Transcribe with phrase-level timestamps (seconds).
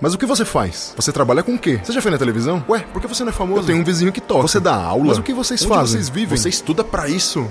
[0.00, 0.94] Mas o que você faz?
[0.94, 1.80] Você trabalha com o quê?
[1.82, 2.64] Você já foi na televisão?
[2.68, 3.62] Ué, por que você não é famoso?
[3.62, 4.42] Eu tenho um vizinho que toca.
[4.46, 5.06] Você dá aula?
[5.06, 5.96] Mas o que vocês Onde fazem?
[5.96, 6.38] vocês vivem?
[6.38, 7.48] Você estuda para isso?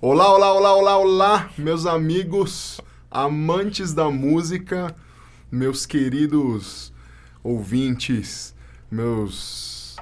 [0.00, 4.94] Olá, olá, olá, olá, olá, meus amigos, amantes da música,
[5.50, 6.92] meus queridos
[7.44, 8.54] ouvintes,
[8.90, 9.94] meus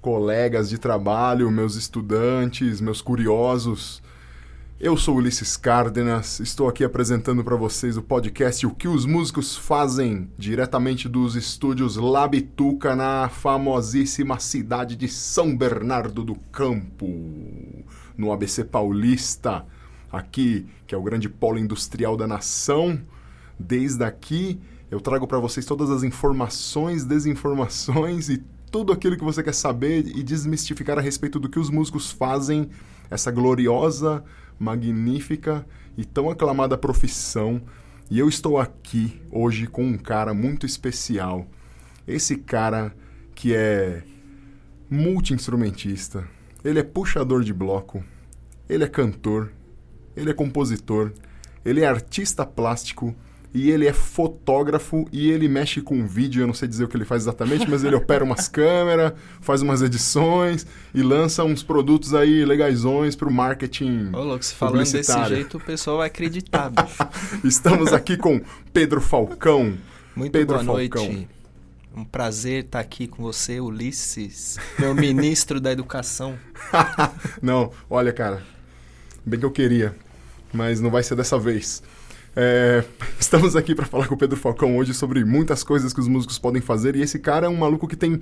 [0.00, 4.00] colegas de trabalho, meus estudantes, meus curiosos.
[4.80, 9.56] Eu sou Ulisses Cárdenas, estou aqui apresentando para vocês o podcast O que os músicos
[9.56, 17.06] fazem, diretamente dos estúdios Labituca, na famosíssima cidade de São Bernardo do Campo,
[18.18, 19.64] no ABC Paulista,
[20.10, 23.00] aqui, que é o grande polo industrial da nação.
[23.56, 24.60] Desde aqui,
[24.90, 30.04] eu trago para vocês todas as informações, desinformações e tudo aquilo que você quer saber
[30.04, 32.68] e desmistificar a respeito do que os músicos fazem,
[33.08, 34.24] essa gloriosa
[34.58, 37.62] magnífica e tão aclamada profissão.
[38.10, 41.46] E eu estou aqui hoje com um cara muito especial.
[42.06, 42.94] Esse cara
[43.34, 44.02] que é
[44.90, 46.28] multi-instrumentista,
[46.64, 48.04] ele é puxador de bloco,
[48.68, 49.52] ele é cantor,
[50.16, 51.12] ele é compositor,
[51.64, 53.14] ele é artista plástico
[53.54, 56.96] e ele é fotógrafo e ele mexe com vídeo, eu não sei dizer o que
[56.96, 62.14] ele faz exatamente, mas ele opera umas câmeras, faz umas edições e lança uns produtos
[62.14, 66.68] aí legaisões para o marketing Ô, louco, se falando desse jeito, o pessoal vai acreditar,
[66.74, 67.46] bicho.
[67.46, 68.40] Estamos aqui com
[68.72, 69.78] Pedro Falcão.
[70.16, 71.04] Muito Pedro boa Falcão.
[71.04, 71.28] noite.
[71.96, 76.36] Um prazer estar aqui com você, Ulisses, meu ministro da Educação.
[77.40, 78.42] não, olha, cara,
[79.24, 79.94] bem que eu queria,
[80.52, 81.84] mas não vai ser dessa vez.
[82.36, 82.84] É,
[83.18, 86.38] estamos aqui para falar com o Pedro Falcão hoje sobre muitas coisas que os músicos
[86.38, 88.20] podem fazer e esse cara é um maluco que tem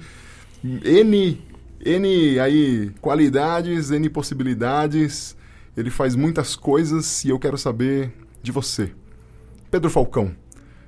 [0.63, 1.43] N,
[1.85, 5.37] N aí, qualidades, N possibilidades,
[5.77, 8.93] ele faz muitas coisas e eu quero saber de você.
[9.71, 10.37] Pedro Falcão,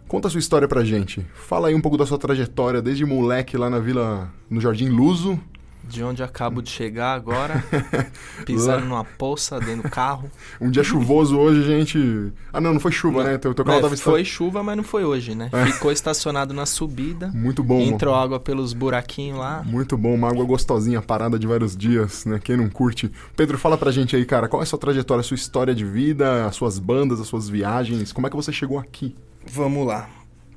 [0.07, 1.27] conta a sua história pra gente.
[1.35, 5.41] Fala aí um pouco da sua trajetória desde moleque lá na vila, no Jardim Luso,
[5.89, 7.65] de onde acabo de chegar agora,
[8.45, 10.31] pisando numa poça dentro do carro.
[10.61, 12.33] Um dia chuvoso hoje, gente.
[12.53, 13.31] Ah, não, não foi chuva, não.
[13.31, 13.39] né?
[13.39, 15.51] Teu, teu carro é, tava Foi chuva, mas não foi hoje, né?
[15.53, 15.67] É.
[15.67, 17.29] Ficou estacionado na subida.
[17.35, 17.81] Muito bom.
[17.81, 19.63] Entrou água pelos buraquinhos lá.
[19.65, 22.41] Muito bom, uma água gostosinha, parada de vários dias, né?
[22.43, 23.11] Quem não curte.
[23.37, 25.85] Pedro, fala pra gente aí, cara, qual é a sua trajetória, a sua história de
[25.85, 28.13] vida, as suas bandas, as suas viagens?
[28.13, 29.15] Como é que você chegou aqui?
[29.47, 30.09] Vamos lá.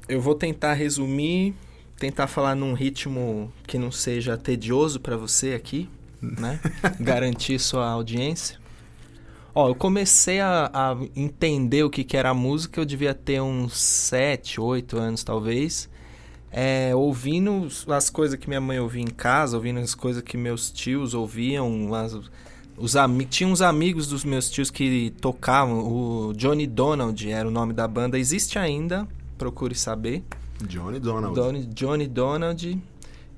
[0.08, 1.54] Eu vou tentar resumir
[1.98, 5.90] tentar falar num ritmo que não seja tedioso para você aqui,
[6.22, 6.60] né?
[7.00, 8.60] Garantir sua audiência.
[9.54, 13.42] Ó, eu comecei a, a, entender o que, que era a música, eu devia ter
[13.42, 15.90] uns 7, 8 anos talvez.
[16.52, 20.72] É, ouvindo as coisas que minha mãe ouvia em casa, ouvindo as coisas que meus
[20.72, 21.94] tios ouviam.
[21.94, 22.14] As,
[22.78, 22.94] os
[23.30, 25.80] Tinha uns amigos dos meus tios que tocavam.
[25.80, 28.18] O Johnny Donald era o nome da banda.
[28.18, 30.24] Existe ainda, procure saber.
[30.64, 31.36] Johnny Donald.
[31.36, 32.82] Johnny, Johnny Donald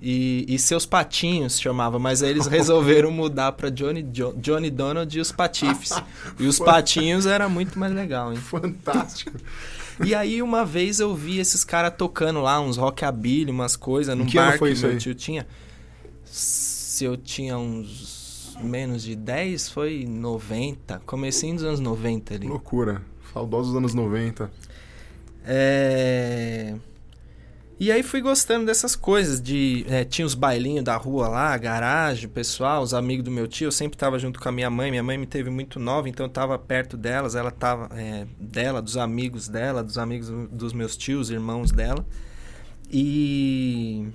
[0.02, 5.16] e, e seus patinhos chamava, mas aí eles resolveram mudar para Johnny, jo, Johnny Donald
[5.16, 5.92] e os patifes.
[6.40, 8.40] e os patinhos era muito mais legal, hein?
[8.40, 9.32] Fantástico.
[10.04, 14.26] E aí uma vez eu vi esses caras tocando lá uns rockabilly, umas coisas num
[14.26, 15.00] que bar foi que isso meu aí?
[15.00, 15.46] tio tinha.
[16.24, 22.48] Se eu tinha uns menos de 10, foi 90, comecinho dos anos 90 ali.
[22.48, 23.02] Loucura.
[23.34, 24.50] Saudosos anos 90.
[25.44, 26.76] É
[27.80, 32.28] e aí fui gostando dessas coisas, de é, tinha os bailinhos da rua lá, garagem,
[32.28, 35.04] pessoal, os amigos do meu tio, eu sempre estava junto com a minha mãe, minha
[35.04, 38.98] mãe me teve muito nova, então eu estava perto delas, ela estava é, dela, dos
[38.98, 42.06] amigos dela, dos amigos dos meus tios, irmãos dela.
[42.92, 44.08] E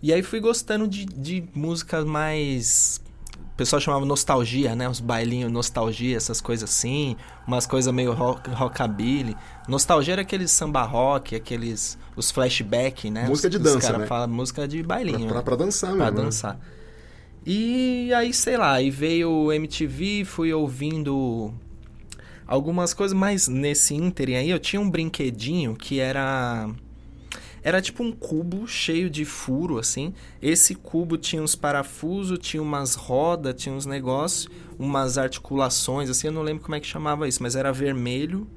[0.00, 3.00] e aí fui gostando de, de músicas mais
[3.58, 4.88] pessoal chamava nostalgia, né?
[4.88, 9.36] Os bailinhos nostalgia, essas coisas assim, umas coisas meio rock, rockabilly.
[9.66, 13.26] Nostalgia era aqueles samba rock, aqueles os flashback, né?
[13.26, 14.06] Música os, de dança, os cara né?
[14.06, 15.26] fala música de bailinho.
[15.26, 16.24] Pra, pra, pra dançar, Pra mesmo, né?
[16.24, 16.60] dançar.
[17.44, 21.52] E aí, sei lá, aí veio o MTV, fui ouvindo
[22.46, 26.70] algumas coisas, mas nesse ínterim aí eu tinha um brinquedinho que era
[27.62, 30.14] era tipo um cubo cheio de furo, assim.
[30.40, 36.28] Esse cubo tinha uns parafusos, tinha umas rodas, tinha uns negócios, umas articulações, assim.
[36.28, 38.48] Eu não lembro como é que chamava isso, mas era vermelho,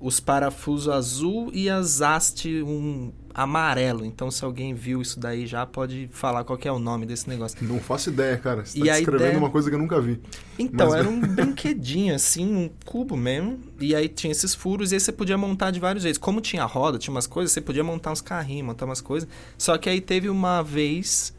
[0.00, 4.04] os parafusos azul e as hastes um amarelo.
[4.04, 7.56] Então, se alguém viu isso daí já, pode falar qual é o nome desse negócio.
[7.62, 8.64] Não faço ideia, cara.
[8.64, 10.20] Você E tá descrevendo ideia- uma coisa que eu nunca vi.
[10.58, 13.58] Então, Mas- era um brinquedinho, assim, um cubo mesmo.
[13.80, 16.18] E aí tinha esses furos e aí você podia montar de vários jeitos.
[16.18, 19.28] Como tinha roda, tinha umas coisas, você podia montar uns carrinhos, montar umas coisas.
[19.56, 21.32] Só que aí teve uma vez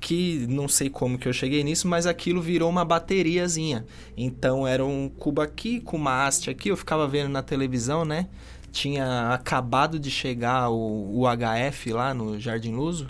[0.00, 3.86] que não sei como que eu cheguei nisso, mas aquilo virou uma bateriazinha.
[4.14, 8.26] Então era um cubo aqui com uma haste aqui, eu ficava vendo na televisão, né?
[8.74, 13.08] Tinha acabado de chegar o, o HF lá no Jardim Luso.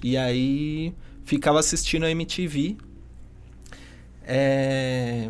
[0.00, 0.94] E aí
[1.24, 2.76] ficava assistindo a MTV.
[4.22, 5.28] É,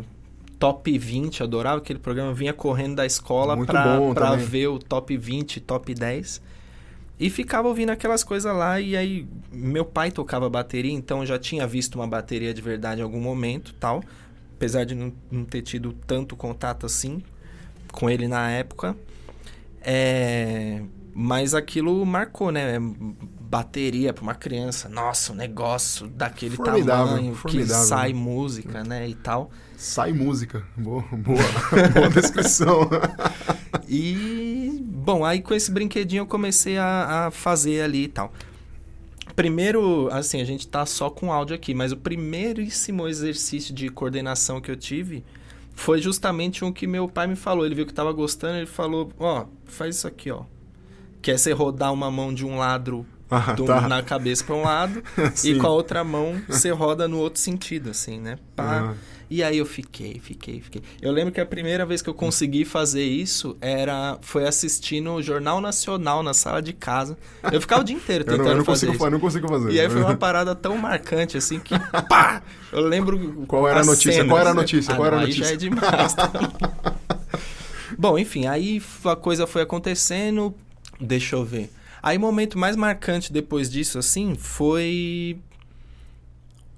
[0.59, 4.45] top 20, adorava aquele programa, eu vinha correndo da escola Muito pra, bom pra também.
[4.45, 6.39] ver o top 20, top 10.
[7.19, 11.39] E ficava ouvindo aquelas coisas lá, e aí meu pai tocava bateria, então eu já
[11.39, 14.03] tinha visto uma bateria de verdade em algum momento tal.
[14.55, 17.23] Apesar de não, não ter tido tanto contato assim
[17.91, 18.95] com ele na época.
[19.83, 20.81] É,
[21.13, 22.79] mas aquilo marcou, né?
[22.79, 24.89] Bateria para uma criança.
[24.89, 28.19] Nossa, um negócio daquele Formidável, tamanho formidável, que sai né?
[28.19, 29.07] música, né?
[29.07, 29.51] E tal.
[29.77, 30.63] Sai música.
[30.75, 31.37] Boa, boa,
[31.93, 32.89] boa descrição.
[33.95, 38.33] E, bom, aí com esse brinquedinho eu comecei a, a fazer ali e tal.
[39.35, 44.61] Primeiro, assim, a gente tá só com áudio aqui, mas o primeiríssimo exercício de coordenação
[44.61, 45.23] que eu tive
[45.73, 47.65] foi justamente um que meu pai me falou.
[47.65, 50.43] Ele viu que tava gostando, ele falou: Ó, faz isso aqui, ó.
[51.21, 53.87] Que é você rodar uma mão de um lado Ah, do- tá.
[53.87, 55.01] na cabeça para um lado
[55.43, 58.37] e com a outra mão você roda no outro sentido, assim, né?
[58.55, 58.63] Pá.
[58.79, 58.97] Aham.
[59.35, 60.83] E aí eu fiquei, fiquei, fiquei.
[61.01, 65.23] Eu lembro que a primeira vez que eu consegui fazer isso era foi assistindo o
[65.23, 67.17] Jornal Nacional na sala de casa.
[67.51, 69.11] Eu ficava o dia inteiro Eu tentando não, eu não fazer consigo, isso.
[69.11, 69.71] não consigo fazer.
[69.71, 71.73] E aí foi uma parada tão marcante assim que
[72.07, 72.43] pá!
[72.71, 74.23] Eu lembro Qual era a notícia?
[74.23, 74.93] Qual era a notícia?
[74.93, 75.45] Ah, Qual era a notícia?
[75.45, 76.13] Aí já é demais.
[76.13, 76.31] tá?
[77.97, 80.53] Bom, enfim, aí a coisa foi acontecendo.
[81.01, 81.71] Deixa eu ver.
[82.03, 85.39] Aí o momento mais marcante depois disso, assim, foi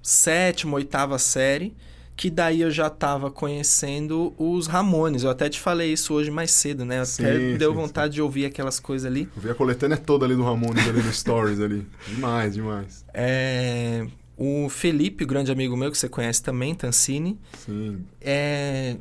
[0.01, 1.73] sétima, oitava série,
[2.15, 5.23] que daí eu já tava conhecendo os Ramones.
[5.23, 6.97] Eu até te falei isso hoje mais cedo, né?
[7.01, 9.27] Até Sim, deu sim, vontade de ouvir aquelas coisas ali.
[9.35, 11.85] Eu vi a coletânea toda ali do Ramones ali no Stories ali.
[12.07, 13.03] Demais, demais.
[13.13, 14.07] É,
[14.37, 18.05] o Felipe, o grande amigo meu que você conhece também, Tancini, Sim.
[18.21, 18.95] é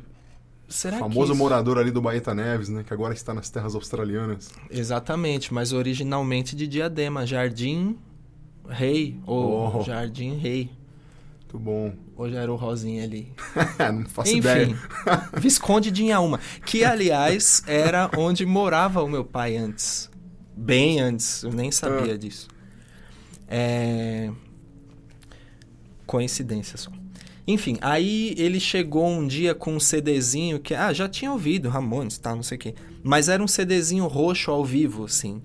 [0.67, 2.83] será famoso que morador ali do Baeta Neves, né?
[2.85, 4.49] Que agora está nas terras australianas.
[4.69, 7.97] Exatamente, mas originalmente de Diadema, Jardim
[8.67, 9.83] Rei ou Oh.
[9.83, 10.69] Jardim Rei.
[11.41, 11.93] Muito bom.
[12.17, 13.33] Ou já era o Rosinha ali.
[13.93, 14.77] não faço Enfim, ideia.
[15.37, 20.09] Visconde de Inhaúma, que aliás era onde morava o meu pai antes.
[20.55, 22.17] Bem antes, eu nem sabia Ah.
[22.17, 22.47] disso.
[23.47, 24.31] É...
[26.05, 26.91] Coincidência só.
[27.47, 32.17] Enfim, aí ele chegou um dia com um CDzinho que, ah, já tinha ouvido Ramones,
[32.17, 32.75] tá, não sei o quê.
[33.03, 35.41] Mas era um CDzinho roxo ao vivo, assim,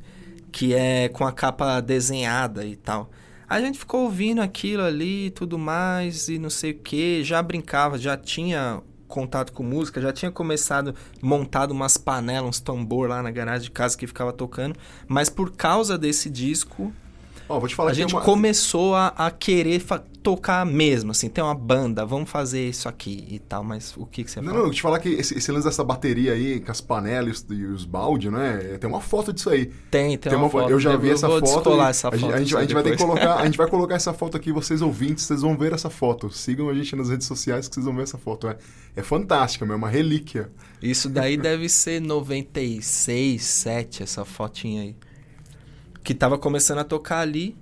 [0.51, 3.11] que é com a capa desenhada e tal.
[3.51, 7.43] A gente ficou ouvindo aquilo ali e tudo mais e não sei o que, já
[7.43, 13.21] brincava, já tinha contato com música, já tinha começado, montado umas panelas, uns tambor lá
[13.25, 14.77] na garagem de casa que ficava tocando,
[15.09, 16.93] mas por causa desse disco,
[17.75, 18.21] falar a gente uma...
[18.23, 23.27] começou a, a querer fa- tocar mesmo, assim, tem uma banda, vamos fazer isso aqui
[23.31, 24.55] e tal, mas o que, que você Não, fala?
[24.55, 27.45] não, eu vou te falar que esse, esse lance dessa bateria aí, com as panelas
[27.49, 28.79] e os, balde, né?
[28.79, 29.67] Tem uma foto disso aí.
[29.91, 30.71] Tem, tem, uma, foto.
[30.71, 31.71] Eu já vi eu essa vou foto.
[31.71, 32.21] e essa a, foto.
[32.21, 34.37] gente- a gente, a gente vai ter que colocar, a gente vai colocar essa foto
[34.37, 36.31] aqui, vocês ouvintes, vocês vão ver essa foto.
[36.31, 38.47] Sigam a gente nas redes sociais que vocês vão ver essa foto.
[38.49, 38.57] É,
[38.97, 40.51] é fantástica, é uma relíquia.
[40.83, 44.97] Isso daí deve ser 96, 7, essa fotinha aí.
[46.05, 47.57] Que tava começando a tocar ali.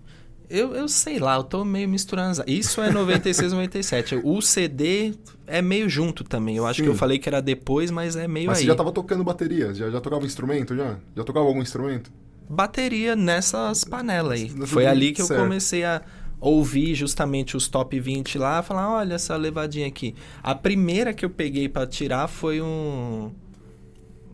[0.51, 2.43] Eu, eu sei lá, eu tô meio misturando.
[2.47, 4.21] Isso é 96, 97.
[4.25, 5.15] O CD
[5.47, 6.57] é meio junto também.
[6.57, 6.85] Eu acho Sim.
[6.85, 8.65] que eu falei que era depois, mas é meio Mas aí.
[8.65, 9.75] você já tava tocando bateria?
[9.75, 10.97] Já, já tocava instrumento já?
[11.15, 12.11] Já tocava algum instrumento?
[12.49, 14.49] Bateria nessas panelas aí.
[14.67, 15.41] Foi ali que eu certo.
[15.41, 16.01] comecei a
[16.41, 20.15] ouvir justamente os top 20 lá, falar, olha essa levadinha aqui.
[20.43, 23.31] A primeira que eu peguei pra tirar foi um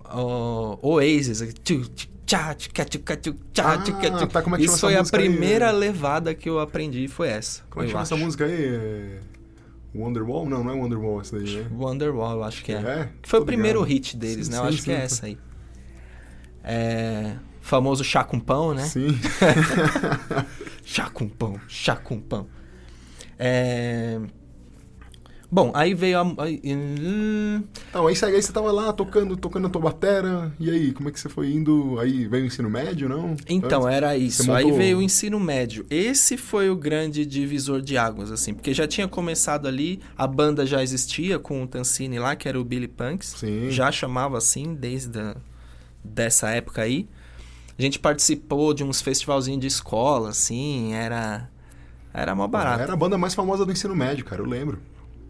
[0.04, 5.18] ó, Oasis, tchu, tchu, tchá, tchá, tá, como é que Isso essa foi a música
[5.18, 5.28] aí?
[5.28, 7.62] primeira levada que eu aprendi, foi essa.
[7.70, 8.24] Como é que chama essa acho.
[8.24, 8.64] música aí?
[8.64, 9.20] É...
[9.94, 10.48] Wonderwall?
[10.48, 11.66] Não, não é Wonderwall essa daí, né?
[11.72, 12.76] Wonderwall, eu acho que é.
[12.76, 13.08] É?
[13.22, 13.92] Foi Tô o primeiro ligado.
[13.92, 14.58] hit deles, Sim, né?
[14.58, 15.02] Eu sim, acho que é sim.
[15.02, 15.38] essa aí.
[16.64, 17.36] É...
[17.60, 18.82] Famoso chá com pão, né?
[18.82, 19.18] Sim.
[20.84, 22.46] Chá com pão, chá com pão.
[23.38, 24.20] É...
[25.54, 26.42] Bom, aí veio a.
[26.42, 30.92] aí- Então, aí, você- aí você tava lá tocando, tocando a tua batera, e aí,
[30.92, 31.96] como é que você foi indo?
[32.00, 33.36] Aí veio o ensino médio, não?
[33.48, 33.96] Então, Antes?
[33.96, 34.42] era isso.
[34.42, 35.86] Você Aí montou- veio o ensino médio.
[35.88, 40.66] Esse foi o grande divisor de águas, assim, porque já tinha começado ali, a banda
[40.66, 43.34] já existia com o Tancini lá, que era o Billy Punks.
[43.38, 43.70] Sim.
[43.70, 45.36] Já chamava assim desde a,
[46.02, 47.08] dessa época aí.
[47.78, 51.48] A gente participou de uns festivalzinhos de escola, assim, era.
[52.12, 52.82] Era mó barato.
[52.82, 54.80] Era a banda mais famosa do ensino médio, cara, eu lembro.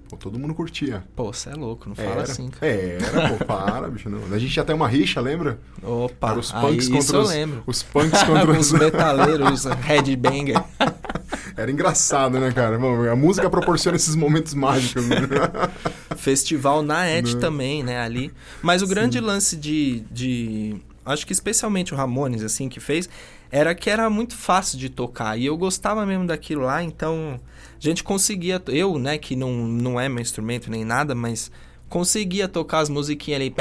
[0.08, 1.02] Pô, todo mundo curtia.
[1.16, 2.22] Pô, você é louco, não fala era.
[2.22, 2.66] assim, cara.
[2.72, 4.10] Era, pô, para, bicho.
[4.10, 4.20] Não.
[4.34, 5.58] A gente tinha até uma rixa, lembra?
[5.82, 7.62] Opa, Era os aí, punks isso contra eu os, lembro.
[7.66, 8.78] os punks contra os os...
[8.78, 10.62] metaleiros, headbanger.
[11.56, 12.78] Era engraçado, né, cara?
[12.78, 15.06] Bom, a música proporciona esses momentos mágicos.
[15.06, 15.16] Né?
[16.16, 18.32] Festival na ET também, né, ali.
[18.62, 18.90] Mas o Sim.
[18.94, 20.76] grande lance de, de...
[21.04, 23.08] Acho que especialmente o Ramones, assim, que fez...
[23.56, 25.38] Era que era muito fácil de tocar.
[25.38, 27.40] E eu gostava mesmo daquilo lá, então...
[27.76, 28.60] A gente conseguia...
[28.66, 31.52] Eu, né, que não, não é meu instrumento nem nada, mas
[31.88, 33.54] conseguia tocar as musiquinhas ali.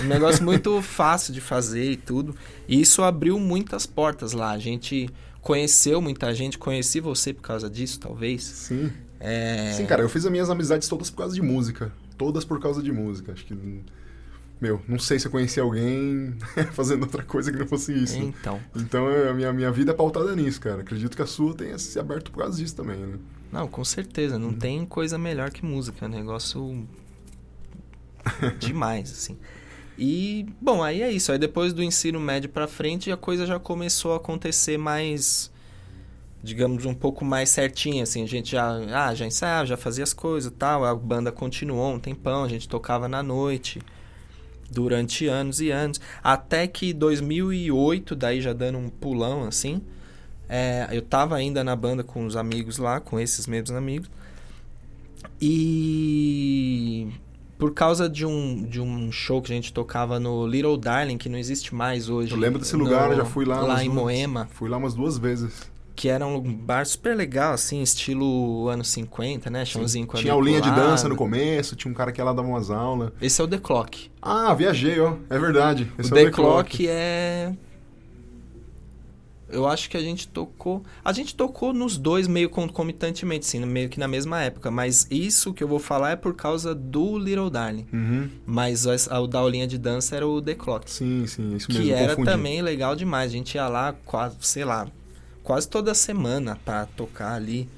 [0.00, 2.36] Um negócio muito fácil de fazer e tudo.
[2.68, 4.52] E isso abriu muitas portas lá.
[4.52, 8.44] A gente conheceu muita gente, conheci você por causa disso, talvez.
[8.44, 8.92] Sim.
[9.18, 9.72] É...
[9.72, 11.92] Sim, cara, eu fiz as minhas amizades todas por causa de música.
[12.16, 13.32] Todas por causa de música.
[13.32, 13.54] Acho que.
[14.60, 16.34] Meu, não sei se eu conheci alguém
[16.72, 18.16] fazendo outra coisa que não fosse isso.
[18.16, 18.60] Então.
[18.74, 20.80] Então a minha, minha vida é pautada nisso, cara.
[20.80, 23.18] Acredito que a sua tenha se aberto por causa disso também, né?
[23.52, 24.38] Não, com certeza.
[24.38, 24.58] Não uhum.
[24.58, 26.06] tem coisa melhor que música.
[26.06, 26.88] É um negócio
[28.58, 29.36] demais, assim.
[29.98, 31.32] E, bom, aí é isso.
[31.32, 35.52] Aí depois do ensino médio pra frente, a coisa já começou a acontecer mais,
[36.42, 38.22] digamos, um pouco mais certinha, assim.
[38.22, 40.82] A gente já, ah, já ensaiava, já fazia as coisas e tal.
[40.82, 43.82] A banda continuou um tempão, a gente tocava na noite
[44.70, 46.00] durante anos e anos.
[46.22, 49.82] Até que 2008, daí já dando um pulão, assim,
[50.48, 54.10] é, eu tava ainda na banda com os amigos lá, com esses mesmos amigos.
[55.40, 57.08] E
[57.58, 61.28] por causa de um, de um show que a gente tocava no Little Darling, que
[61.28, 62.32] não existe mais hoje.
[62.32, 63.60] Eu lembro desse lugar, no, já fui lá.
[63.60, 64.48] Lá em Moema.
[64.52, 65.70] Fui lá umas duas vezes.
[65.96, 69.64] Que era um bar super legal, assim, estilo anos 50, né?
[69.64, 72.46] Chãozinho com Tinha aulinha de dança no começo, tinha um cara que ia lá dava
[72.46, 73.10] umas aulas.
[73.20, 74.10] Esse é o The Clock.
[74.20, 75.14] Ah, viajei, ó.
[75.30, 75.90] É verdade.
[75.98, 77.52] Esse o é The, The Clock, Clock é
[79.48, 80.82] eu acho que a gente tocou.
[81.04, 84.70] A gente tocou nos dois meio concomitantemente, sim, meio que na mesma época.
[84.70, 87.86] Mas isso que eu vou falar é por causa do Little Darling.
[87.92, 88.28] Uhum.
[88.44, 90.90] Mas o da aulinha de dança era o The Clock.
[90.90, 91.84] Sim, sim, isso mesmo.
[91.84, 92.30] Que era confundi.
[92.30, 93.30] também legal demais.
[93.30, 94.88] A gente ia lá quase, sei lá,
[95.46, 97.68] quase toda semana para tocar ali.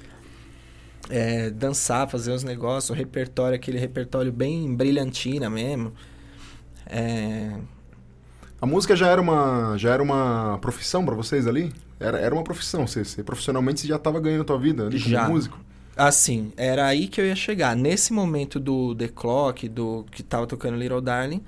[1.07, 5.93] É, dançar, fazer os negócios, o repertório, aquele repertório bem brilhantina mesmo.
[6.85, 7.51] É,
[8.59, 11.71] a música já era uma, já era uma profissão para vocês ali?
[11.99, 12.87] Era, era uma profissão.
[12.87, 15.21] Você, você profissionalmente você já estava ganhando a tua vida ali já.
[15.21, 15.59] como músico?
[15.95, 17.75] Assim, era aí que eu ia chegar.
[17.75, 21.43] Nesse momento do The Clock, do que tava tocando Little Darling,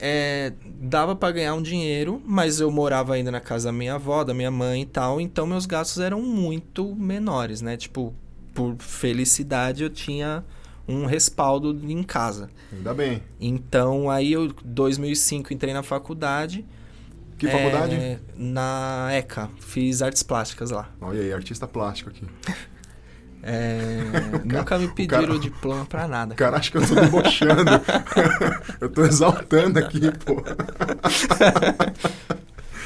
[0.00, 4.24] é, dava para ganhar um dinheiro, mas eu morava ainda na casa da minha avó,
[4.24, 7.76] da minha mãe e tal, então meus gastos eram muito menores, né?
[7.76, 8.14] Tipo,
[8.52, 10.44] por felicidade eu tinha
[10.86, 12.50] um respaldo em casa.
[12.72, 13.22] Ainda bem.
[13.40, 16.64] Então, aí eu, 2005, entrei na faculdade.
[17.38, 17.94] Que faculdade?
[17.94, 19.50] É, na ECA.
[19.58, 20.88] Fiz artes plásticas lá.
[21.00, 22.26] Olha aí, artista plástico aqui.
[23.46, 24.00] É,
[24.42, 26.34] nunca me pediram cara, diploma pra nada.
[26.34, 27.70] Cara, acho que eu tô debochando.
[28.80, 30.42] eu tô exaltando aqui, pô.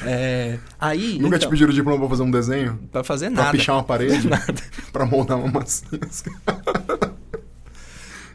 [0.05, 2.77] É, aí, Nunca então, te pediram diploma pra fazer um desenho?
[2.91, 3.43] Pra fazer nada.
[3.43, 4.27] Pra pichar uma parede?
[4.29, 4.55] nada.
[4.93, 6.01] Pra moldar uma massinha.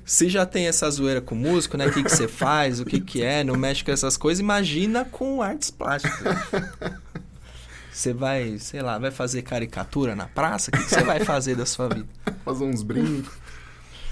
[0.05, 1.87] Se já tem essa zoeira com músico, né?
[1.87, 5.03] O que, que você faz, o que, que é, não mexe com essas coisas, imagina
[5.03, 6.37] com artes plásticas.
[7.93, 10.71] Você vai, sei lá, vai fazer caricatura na praça?
[10.71, 12.07] O que, você vai fazer da sua vida?
[12.43, 13.31] Fazer uns brincos.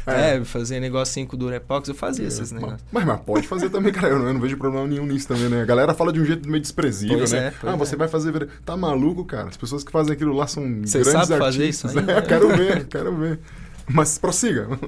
[0.05, 2.81] É, é, fazer negocinho com Durepox, eu fazia é, esses negócios.
[2.91, 4.09] Mas, mas pode fazer também, cara.
[4.09, 5.61] Eu não, eu não, vejo problema nenhum nisso também, né?
[5.61, 7.53] A galera fala de um jeito meio desprezível, pois né?
[7.63, 7.97] É, ah, você é.
[7.97, 8.47] vai fazer.
[8.65, 9.49] Tá maluco, cara?
[9.49, 11.39] As pessoas que fazem aquilo lá são Você grandes sabe artistas.
[11.39, 12.17] fazer isso aí?
[12.17, 13.39] É, quero ver, quero ver.
[13.87, 14.67] Mas prossiga.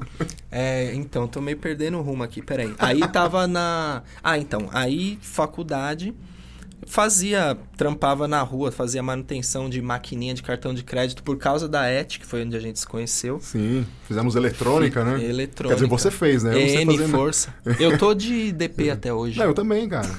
[0.55, 2.75] É, então, tô meio perdendo o rumo aqui, peraí.
[2.77, 4.03] Aí tava na.
[4.23, 6.13] Ah, então, aí faculdade.
[6.87, 11.89] Fazia, trampava na rua, fazia manutenção de maquininha de cartão de crédito por causa da
[11.89, 13.39] ET, que foi onde a gente se conheceu.
[13.41, 15.23] Sim, fizemos eletrônica, né?
[15.23, 15.75] Eletrônica.
[15.75, 16.55] Quer dizer, você fez, né?
[16.55, 17.53] Eu N força.
[17.79, 19.39] Eu tô de DP até hoje.
[19.39, 20.09] Não, eu também, cara.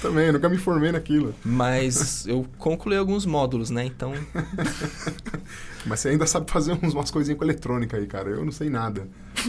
[0.00, 1.34] também, nunca me formei naquilo.
[1.44, 3.84] Mas eu concluí alguns módulos, né?
[3.84, 4.12] Então.
[5.86, 8.30] Mas você ainda sabe fazer umas coisinhas com eletrônica aí, cara.
[8.30, 9.08] Eu não sei nada.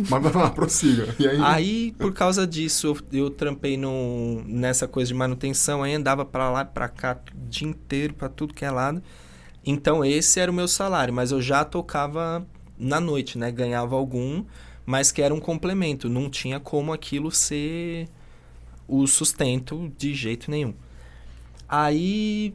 [0.09, 1.13] Mas vai lá, prossiga.
[1.19, 1.39] E aí...
[1.41, 5.83] aí, por causa disso, eu, trampei no, nessa coisa de manutenção.
[5.83, 9.01] Aí andava para lá pra cá o dia inteiro, para tudo que é lado.
[9.65, 11.13] Então, esse era o meu salário.
[11.13, 12.45] Mas eu já tocava
[12.77, 13.51] na noite, né?
[13.51, 14.45] Ganhava algum,
[14.85, 16.07] mas que era um complemento.
[16.07, 18.07] Não tinha como aquilo ser
[18.87, 20.73] o sustento de jeito nenhum.
[21.67, 22.53] Aí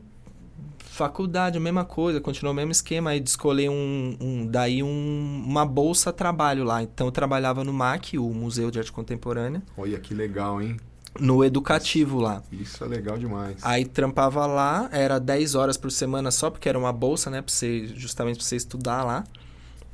[0.79, 3.11] Faculdade, a mesma coisa, continuou o mesmo esquema.
[3.11, 6.83] Aí escolhi um, um daí um, uma bolsa trabalho lá.
[6.83, 9.63] Então eu trabalhava no MAC, o Museu de Arte Contemporânea.
[9.77, 10.79] Olha que legal, hein?
[11.21, 12.43] No educativo lá.
[12.51, 13.57] Isso é legal demais.
[13.63, 17.43] Aí trampava lá, era 10 horas por semana só, porque era uma bolsa, né?
[17.43, 19.25] Pra você, justamente pra você estudar lá.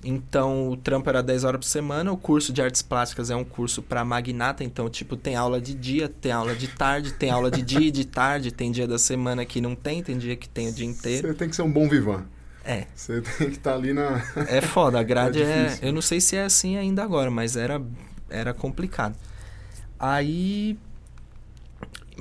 [0.05, 2.11] Então, o trampo era 10 horas por semana.
[2.11, 4.65] O curso de artes plásticas é um curso para magnata.
[4.65, 7.91] Então, tipo, tem aula de dia, tem aula de tarde, tem aula de dia e
[7.91, 8.51] de tarde.
[8.51, 11.29] Tem dia da semana que não tem, tem dia que tem o dia inteiro.
[11.29, 12.25] Você tem que ser um bom vivan.
[12.65, 12.87] É.
[12.95, 14.23] Você tem que estar ali na.
[14.49, 15.79] É foda, a grade É é.
[15.83, 17.81] Eu não sei se é assim ainda agora, mas era,
[18.29, 19.17] era complicado.
[19.99, 20.77] Aí.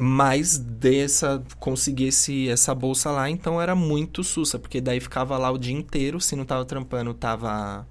[0.03, 1.43] Mas dessa.
[1.59, 5.75] Consegui esse, essa bolsa lá, então era muito sussa, porque daí ficava lá o dia
[5.75, 6.19] inteiro.
[6.19, 7.85] Se não tava trampando, tava.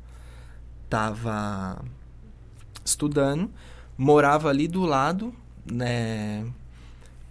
[0.88, 1.84] Tava.
[2.84, 3.48] Estudando.
[3.96, 5.32] Morava ali do lado,
[5.64, 6.44] né?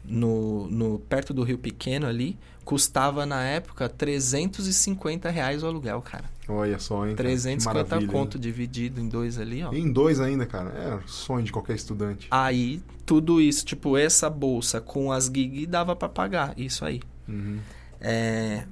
[0.06, 2.38] No, no, perto do Rio Pequeno ali.
[2.70, 6.26] Custava na época 350 reais o aluguel, cara.
[6.48, 7.16] Olha só, hein?
[7.16, 8.42] cara, que 350 maravilha, conto hein?
[8.42, 9.74] dividido em dois ali, ó.
[9.74, 10.70] E em dois ainda, cara.
[10.70, 12.28] É sonho de qualquer estudante.
[12.30, 17.02] Aí, tudo isso, tipo, essa bolsa com as gig dava pra pagar, isso aí.
[17.28, 17.58] Uhum.
[18.00, 18.66] É...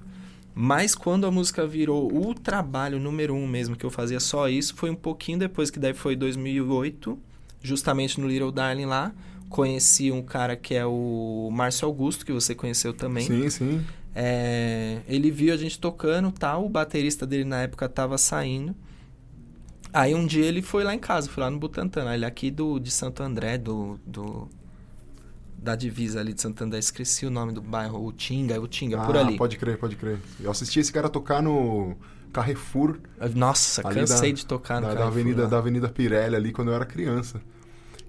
[0.53, 4.75] Mas quando a música virou o trabalho número um mesmo, que eu fazia só isso,
[4.75, 7.17] foi um pouquinho depois, que daí foi 2008,
[7.63, 9.11] justamente no Little Darling lá.
[9.49, 13.25] Conheci um cara que é o Márcio Augusto, que você conheceu também.
[13.25, 13.85] Sim, sim.
[14.13, 18.75] É, ele viu a gente tocando tal, o baterista dele na época tava saindo.
[19.93, 22.51] Aí um dia ele foi lá em casa, foi lá no Butantã, ele é aqui
[22.51, 24.49] do, de Santo André, do, do
[25.57, 28.97] da divisa ali de Santo André, esqueci o nome do bairro, o Tinga, o Tinga,
[28.99, 29.37] por ah, ali.
[29.37, 30.19] pode crer, pode crer.
[30.39, 31.95] Eu assisti esse cara tocar no
[32.31, 32.99] Carrefour,
[33.33, 35.49] Nossa, cansei da- de tocar no da, da Carrefour Avenida, lá.
[35.49, 37.41] da Avenida Pirelli ali, quando eu era criança.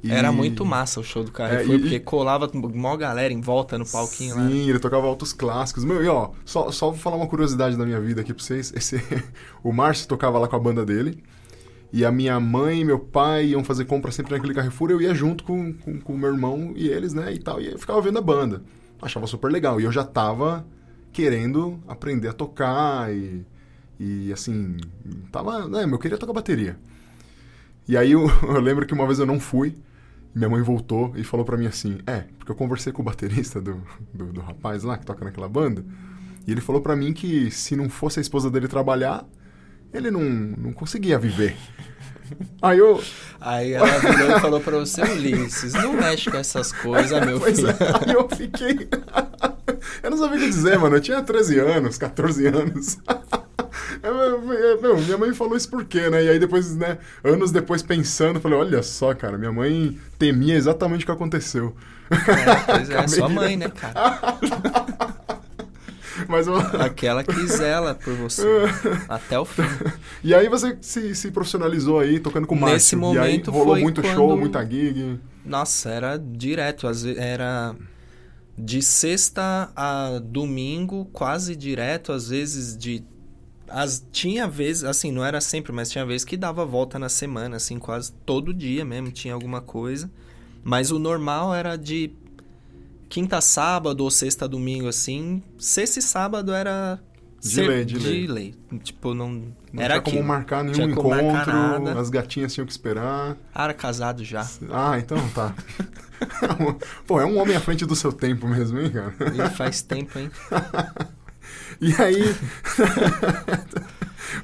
[0.03, 3.41] E- Era muito massa o show do Carrefour, É, e- porque colava mó galera em
[3.41, 4.49] volta no palquinho lá.
[4.49, 5.85] Sim, ele tocava altos clássicos.
[5.85, 8.73] Meu, e ó, só, só vou falar uma curiosidade da minha vida aqui pra vocês.
[8.77, 9.03] Esse,
[9.63, 11.23] o Márcio tocava lá com a banda dele.
[11.93, 14.91] E a minha mãe e meu pai iam fazer compra sempre naquele Carrefour.
[14.91, 17.33] Eu ia junto com o com, com meu irmão e eles, né?
[17.33, 17.61] E tal.
[17.61, 18.63] E eu ficava vendo a banda.
[19.01, 19.81] Achava super legal.
[19.81, 20.67] E eu já tava
[21.13, 23.13] querendo aprender a tocar.
[23.13, 23.45] E,
[23.99, 24.77] e assim,
[25.33, 25.67] tava.
[25.67, 26.79] Né, eu queria tocar bateria.
[27.89, 29.77] E aí eu, eu lembro que uma vez eu não fui.
[30.39, 33.61] Minha mãe voltou e falou pra mim assim: É, porque eu conversei com o baterista
[33.61, 33.83] do,
[34.15, 35.85] do, do rapaz lá que toca naquela banda.
[36.47, 39.27] E ele falou pra mim que se não fosse a esposa dele trabalhar,
[39.93, 41.57] ele não, não conseguia viver.
[42.63, 43.03] Aí eu.
[43.41, 47.57] Aí ela virou e falou pra você, Ulisses, não mexe com essas coisas, meu Pois
[47.57, 47.71] filho.
[47.71, 48.89] é, aí eu fiquei.
[50.05, 50.97] eu não sabia o que dizer, mano.
[50.97, 52.99] Eu tinha 13 anos, 14 anos.
[54.03, 56.25] É, meu, meu, minha mãe falou isso por quê, né?
[56.25, 61.03] E aí depois, né, anos depois pensando, falei, olha só, cara, minha mãe temia exatamente
[61.03, 61.75] o que aconteceu.
[62.11, 64.39] É, pois é, sua mãe, né, cara?
[66.29, 66.57] Mas eu...
[66.57, 68.45] Aquela que zela por você.
[69.09, 69.63] Até o fim.
[70.23, 73.15] E aí você se, se profissionalizou aí, tocando com o Nesse Márcio.
[73.15, 75.21] e aí momento rolou muito quando- show, muita gig.
[75.45, 76.89] Nossa, era direto.
[77.17, 77.75] Era
[78.59, 82.13] de sexta a domingo, quase direto.
[82.13, 83.05] Às vezes de.
[83.69, 87.57] As, tinha vezes, assim, não era sempre, mas tinha vezes que dava volta na semana,
[87.57, 90.11] assim, quase todo dia mesmo, tinha alguma coisa.
[90.65, 92.13] Mas o normal era de
[93.09, 95.43] quinta sábado ou sexta domingo, assim.
[95.59, 97.01] Sexta e sábado era.
[97.41, 98.27] De lei, de lei.
[98.27, 98.55] lei.
[98.83, 99.55] Tipo, não.
[99.73, 100.25] Não era tinha como aquilo.
[100.27, 103.37] marcar nenhum Tinha como encontro, marcar as gatinhas tinham que esperar.
[103.55, 104.47] Ah, era casado já.
[104.71, 105.55] Ah, então tá.
[107.07, 109.15] Pô, é um homem à frente do seu tempo mesmo, hein, cara?
[109.35, 110.31] E faz tempo, hein?
[111.81, 112.23] E aí.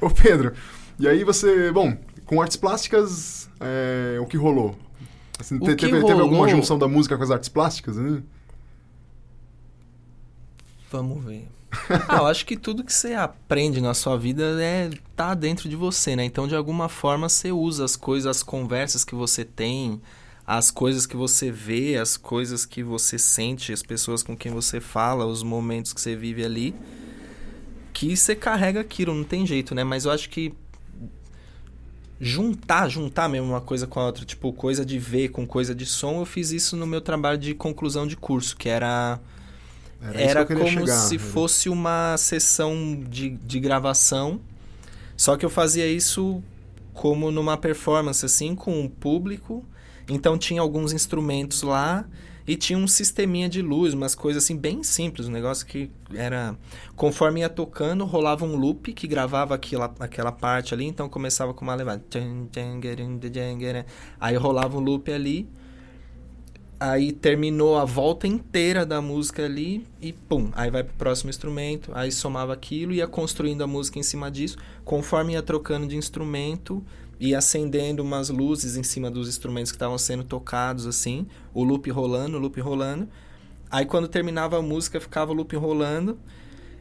[0.00, 0.54] Ô, Pedro,
[0.98, 1.70] e aí você.
[1.72, 4.76] Bom, com artes plásticas, é, o que rolou?
[5.38, 7.96] Assim, O te- que teve, teve alguma rolou- junção da música com as artes plásticas?
[7.96, 8.22] Né?
[10.90, 11.48] Vamos ver.
[12.08, 15.74] Ah, eu acho que tudo que você aprende na sua vida é tá dentro de
[15.74, 16.24] você, né?
[16.24, 20.00] Então, de alguma forma, você usa as coisas, as conversas que você tem,
[20.46, 24.80] as coisas que você vê, as coisas que você sente, as pessoas com quem você
[24.80, 26.72] fala, os momentos que você vive ali,
[27.94, 29.84] que você carrega aquilo, não tem jeito, né?
[29.84, 30.52] Mas eu acho que
[32.20, 35.84] juntar, juntar mesmo uma coisa com a outra, tipo, coisa de ver com coisa de
[35.86, 39.18] som, eu fiz isso no meu trabalho de conclusão de curso, que era
[40.20, 44.40] isso era que como chegar, se era- fosse uma sessão de, de gravação,
[45.16, 46.42] só que eu fazia isso
[46.92, 49.64] como numa performance, assim, com o público.
[50.08, 52.04] Então tinha alguns instrumentos lá
[52.46, 56.56] e tinha um sisteminha de luz, umas coisas assim bem simples, um negócio que era
[56.94, 61.64] conforme ia tocando, rolava um loop que gravava aquela, aquela parte ali, então começava com
[61.64, 62.04] uma levada.
[64.20, 65.48] Aí rolava um loop ali.
[66.78, 71.90] Aí terminou a volta inteira da música ali e pum, aí vai pro próximo instrumento,
[71.94, 76.84] aí somava aquilo ia construindo a música em cima disso, conforme ia trocando de instrumento
[77.18, 81.90] e acendendo umas luzes em cima dos instrumentos que estavam sendo tocados assim, o loop
[81.90, 83.08] rolando, o loop rolando.
[83.70, 86.18] Aí quando terminava a música ficava o loop rolando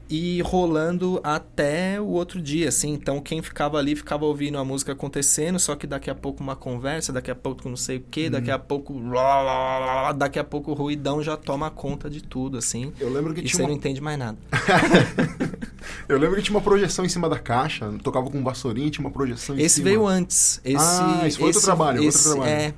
[0.10, 2.92] e rolando até o outro dia, assim.
[2.94, 6.56] Então, quem ficava ali ficava ouvindo a música acontecendo, só que daqui a pouco uma
[6.56, 8.56] conversa, daqui a pouco não sei o quê, daqui Uhum.
[8.56, 9.00] a pouco...
[9.00, 12.94] lá, lá, Daqui a pouco o ruidão já toma conta de tudo, assim.
[13.00, 13.78] Eu lembro que E você tinha não uma...
[13.78, 14.38] entende mais nada.
[16.08, 19.12] Eu lembro que tinha uma projeção em cima da caixa, tocava com vassourinha, tinha uma
[19.12, 19.86] projeção em Esse cima.
[19.90, 20.60] veio antes.
[20.64, 22.52] Esse, Ah, esse foi outro trabalho, outro trabalho.
[22.52, 22.74] É,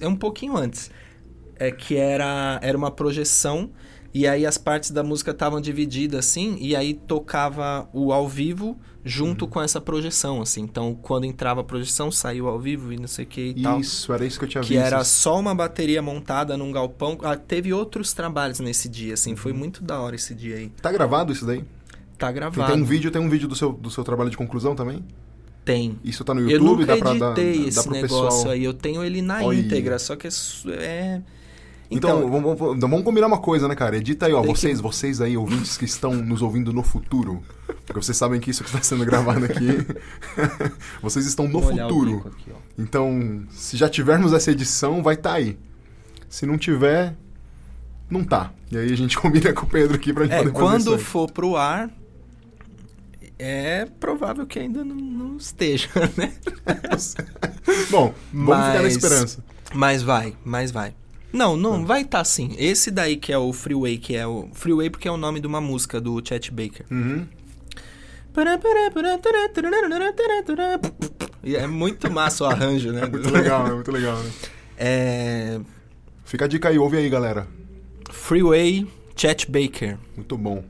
[0.00, 0.90] é um pouquinho antes.
[1.58, 3.70] É que era, era uma projeção
[4.18, 8.76] e aí as partes da música estavam divididas assim e aí tocava o ao vivo
[9.04, 9.50] junto Uhum.
[9.52, 10.62] com essa projeção, assim.
[10.62, 13.78] Então, quando entrava a projeção, saiu ao vivo e não sei o que e tal.
[13.78, 14.82] Isso, era isso que eu tinha Que visto.
[14.84, 17.16] era só uma bateria montada num galpão.
[17.22, 19.36] Ah, teve outros trabalhos nesse dia, assim.
[19.36, 19.58] Foi Uhum.
[19.58, 20.70] muito da hora esse dia aí.
[20.82, 21.62] Tá gravado isso daí?
[22.18, 22.72] Tá Tem, gravado.
[22.72, 25.04] tem um vídeo, tem um vídeo do seu, do seu trabalho de conclusão também?
[25.64, 25.98] Tem.
[26.02, 28.50] Isso tá no Eu YouTube, nunca dá pra dar, editei dá esse pro negócio pessoal.
[28.54, 28.64] aí.
[28.64, 29.56] Eu tenho ele na Olha.
[29.58, 30.30] íntegra, só que é
[30.72, 31.22] é...
[31.90, 33.96] Então, Então, vamos, vamos, vamos combinar uma coisa, né, cara?
[33.96, 37.42] Edita aí, ó, Tem que- vocês, vocês aí, ouvintes que estão nos ouvindo no futuro.
[37.86, 39.68] Porque vocês sabem que isso que está sendo gravado aqui,
[41.00, 42.24] vocês estão no vou futuro.
[42.26, 42.50] aqui.
[42.76, 45.56] Então, se já tivermos essa edição, vai estar aí.
[46.28, 47.14] Se não tiver,
[48.10, 48.52] não tá.
[48.72, 50.80] E aí a gente combina com o Pedro aqui pra gente É, poder fazer quando
[50.80, 50.98] isso aí.
[51.04, 51.88] for pro ar,
[53.38, 56.32] é provável que ainda não, não esteja, né?
[57.90, 59.44] Bom, vamos ficar na Mas- esperança.
[59.74, 60.94] Mas vai, mas vai.
[61.32, 62.54] Não, não, vai estar tá sim.
[62.58, 64.48] Esse daí que é o Freeway, que é o...
[64.52, 66.86] Freeway porque é o nome de uma música do Chet Baker.
[66.90, 67.26] Uhum.
[71.42, 73.02] É muito massa o arranjo, né?
[73.02, 74.30] É muito legal, é muito legal, né?
[74.76, 75.60] É...
[76.24, 77.46] Fica a dica aí, ouve aí, galera.
[78.10, 78.86] Freeway,
[79.16, 79.96] Chet Baker.
[80.14, 80.64] Muito bom.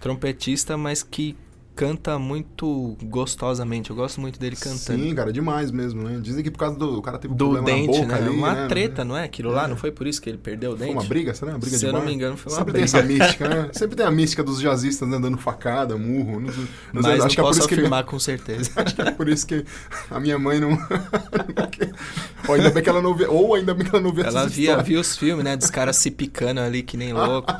[0.00, 1.36] Trompetista, mas que
[1.74, 3.90] canta muito gostosamente.
[3.90, 5.02] Eu gosto muito dele cantando.
[5.02, 6.18] Sim, cara, demais mesmo, né?
[6.22, 6.98] Dizem que por causa do.
[6.98, 8.26] O cara teve um do problema dente, na boca né?
[8.26, 8.36] ali.
[8.36, 8.68] uma né?
[8.68, 9.24] treta, não é?
[9.24, 9.68] Aquilo lá, É.
[9.68, 10.98] não foi por isso que ele perdeu o Foi dente?
[10.98, 11.52] uma briga, será?
[11.52, 12.86] Uma briga Se de eu não me engano, foi uma Sempre briga.
[12.92, 13.68] tem essa mística, né?
[13.72, 15.18] Sempre tem a mística dos jazzistas, né?
[15.18, 16.40] Dando facada, murro.
[16.40, 18.70] Não, sei- não sei, Mas não acho que é por posso ele- afirmar com certeza.
[18.76, 19.64] Acho que é por isso que
[20.10, 20.70] a minha mãe não.
[22.48, 23.26] ou ainda bem que ela não vê.
[23.26, 25.56] Ou ainda bem que ela não vê Ela via, via os filmes, né?
[25.56, 27.52] Dos caras se picando ali que nem louco.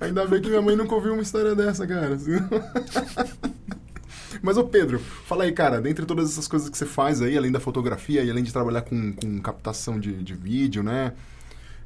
[0.00, 2.16] Ainda bem que minha mãe nunca ouviu uma história dessa, cara.
[4.42, 7.50] Mas, ô Pedro, fala aí, cara, dentre todas essas coisas que você faz aí, além
[7.50, 11.12] da fotografia e além de trabalhar com, com captação de, de vídeo, né?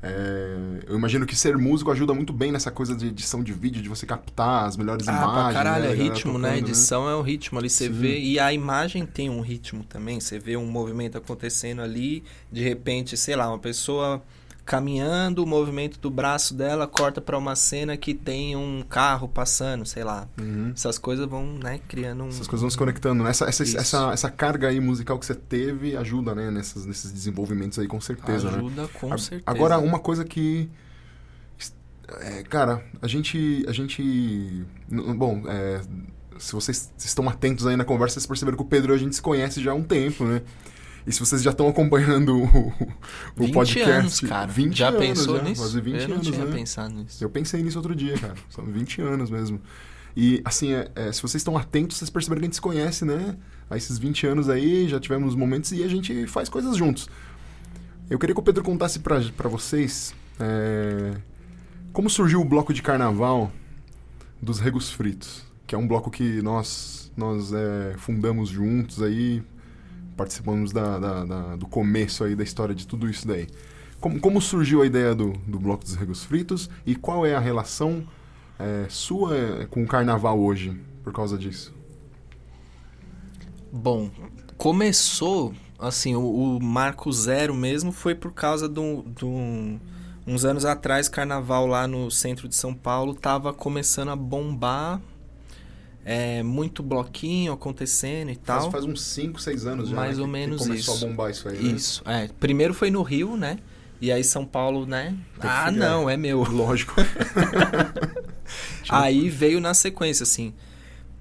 [0.03, 0.55] É,
[0.87, 3.89] eu imagino que ser músico ajuda muito bem nessa coisa de edição de vídeo, de
[3.89, 5.33] você captar as melhores Ah, imagens.
[5.45, 5.89] pra caralho, né?
[5.89, 6.49] é A galera ritmo, né?
[6.51, 7.93] tocando, Edição é o ritmo ali, você Sim.
[7.93, 8.19] vê.
[8.19, 10.21] E a imagem tem um ritmo também.
[10.21, 12.23] Você vê um movimento acontecendo ali,
[12.53, 14.23] de repente, sei lá, uma pessoa
[14.65, 19.85] caminhando, o movimento do braço dela corta pra uma cena que tem um carro passando,
[19.85, 20.27] sei lá.
[20.41, 20.73] Uhum.
[20.75, 22.29] Essas coisas vão, né, criando um.
[22.29, 23.23] Essas coisas vão se conectando.
[23.23, 23.31] né?
[23.31, 23.77] Essa, essa, Isso.
[23.79, 26.51] essa, essa carga aí musical que você teve ajuda, né?
[26.51, 28.57] Nessas, nesses desenvolvimentos aí, com certeza, né?
[28.59, 29.43] Ajuda com A- certeza.
[29.47, 30.69] Agora, uma coisa que.
[32.21, 33.65] é, cara, a gente.
[33.69, 34.65] A gente.
[34.89, 35.81] Bom, é,
[36.39, 39.23] se vocês estão atentos aí na conversa, vocês perceberam que o Pedro a gente se
[39.23, 40.43] conhece já há um tempo, né?
[41.07, 42.73] E se vocês já estão acompanhando o,
[43.37, 43.91] o 20 podcast.
[43.91, 44.47] anos, cara.
[44.47, 45.63] 20 já anos, pensou já, nisso?
[45.63, 46.53] Quase 20 Eu não anos, tinha né?
[46.53, 47.25] pensado nisso.
[47.25, 48.35] Eu pensei nisso outro dia, cara.
[48.49, 49.61] São 20 anos mesmo.
[50.17, 53.05] E, assim, é, é, se vocês estão atentos, vocês perceberam que a gente se conhece,
[53.05, 53.37] né?
[53.69, 57.09] Há esses 20 anos aí, já tivemos momentos e a gente faz coisas juntos.
[58.09, 61.15] Eu queria que o Pedro contasse pra, pra vocês é,
[61.93, 63.53] como surgiu o bloco de carnaval
[64.41, 69.43] dos Regos Fritos, que é um bloco que nós, nós é, fundamos juntos aí,
[70.17, 73.47] participamos da, da- da- do começo aí da história de tudo isso daí.
[74.01, 77.41] Como, como surgiu a ideia do, do bloco dos Regos Fritos e qual é a
[77.41, 78.05] relação
[78.59, 81.75] é, sua é, com o carnaval hoje por causa disso?
[83.73, 84.11] Bom,
[84.57, 89.81] começou, assim, o, o marco zero mesmo foi por causa de um-
[90.27, 95.01] uns anos atrás, carnaval lá no centro de São Paulo tava começando a bombar,
[96.05, 98.71] é, muito bloquinho acontecendo e Faz, tal.
[98.71, 99.97] faz uns 5, 6 anos já.
[99.97, 101.05] Mais né, ou que- que menos começou isso.
[101.05, 101.59] a bombar isso aí.
[101.63, 101.71] né?
[101.73, 102.29] Isso, é.
[102.39, 103.59] Primeiro foi no Rio, né?
[104.01, 105.17] E aí São Paulo, né?
[105.41, 106.43] que Ah, não, é meu.
[106.45, 106.95] Lógico.
[108.89, 110.53] Aí veio na sequência, assim,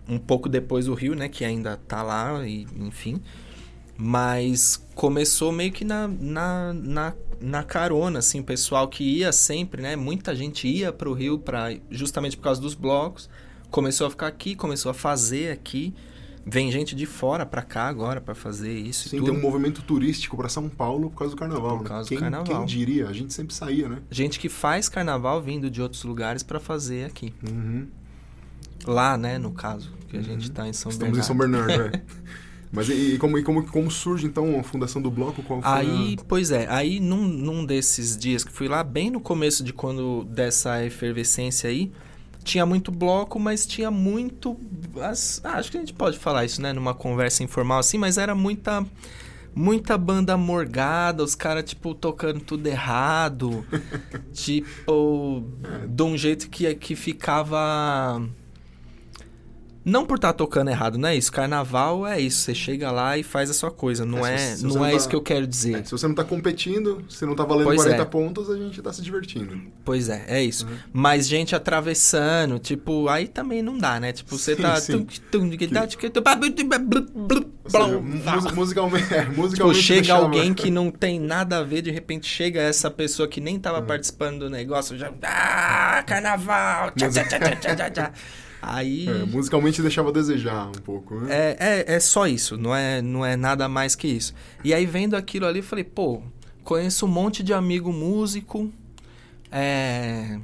[0.08, 1.30] um pouco depois do Rio, né?
[1.30, 3.22] Que ainda tá lá, e, enfim.
[3.96, 9.82] Mas começou meio que na, na, na, na carona, assim, o pessoal que ia sempre,
[9.82, 9.96] né?
[9.96, 13.30] Muita gente ia pro Rio pra, justamente por causa dos blocos.
[13.74, 15.96] Começou a ficar aqui, começou a fazer aqui.
[16.46, 19.38] Vem gente de fora pra cá agora pra fazer isso Sim, e tem tudo.
[19.40, 21.78] um movimento turístico para São Paulo por causa do carnaval.
[21.78, 21.90] Por né?
[21.90, 22.46] causa do quem, carnaval.
[22.46, 23.08] quem diria?
[23.08, 23.98] A gente sempre saía, né?
[24.12, 27.34] Gente que faz carnaval vindo de outros lugares pra fazer aqui.
[27.50, 27.88] Uhum.
[28.86, 30.26] Lá, né, no caso, que a Uhum.
[30.26, 31.20] gente tá em São Estamos Bernardo.
[31.20, 31.36] em São
[31.68, 32.04] Bernardo, é.
[32.72, 35.42] Mas e, e como, e como, como surge então a fundação do bloco?
[35.42, 36.24] Qual foi Aí, a...
[36.26, 40.24] pois é, aí num, num desses dias que fui lá, bem no começo de quando
[40.26, 41.92] dessa efervescência aí,
[42.44, 44.58] tinha muito bloco, mas tinha muito.
[45.02, 46.74] As, ah, acho que a gente pode falar isso, né?
[46.74, 48.86] Numa conversa informal assim, mas era muita.
[49.56, 53.64] Muita banda morgada, os caras, tipo, tocando tudo errado.
[54.34, 55.44] tipo,
[55.88, 58.20] de um jeito que, que ficava
[59.86, 61.32] não por estar tá tocando errado, não é isso.
[61.32, 62.42] Carnaval é isso.
[62.42, 64.06] Você chega lá e faz a sua coisa.
[64.06, 65.80] Não é, é se, se não é tá, isso que eu quero dizer.
[65.80, 68.06] É, se você não está competindo, se não está valendo pois 40 é.
[68.06, 69.62] pontos, a gente está se divertindo.
[69.84, 70.66] Pois é, é isso.
[70.66, 70.78] Uhum.
[70.94, 74.14] Mas gente atravessando, tipo, aí também não dá, né?
[74.14, 74.76] Tipo, você tá.
[78.54, 79.14] Musicalmente.
[79.14, 82.90] É, musicalmente tipo, chega alguém que não tem nada a ver, de repente chega essa
[82.90, 83.86] pessoa que nem estava uhum.
[83.86, 85.12] participando do negócio, já.
[85.22, 86.92] Ah, carnaval!
[86.92, 88.14] Tchá, tchá, tchá, tchá, tchá, tchá.
[88.66, 89.10] Aí.
[89.10, 91.28] É, musicalmente deixava a desejar um pouco, né?
[91.30, 94.34] É, é, é só isso, não é, não é nada mais que isso.
[94.64, 96.22] E aí, vendo aquilo ali, eu falei, pô,
[96.64, 98.72] conheço um monte de amigo músico.
[99.52, 100.40] É.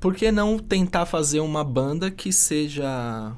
[0.00, 3.32] Por que não tentar fazer uma banda que seja.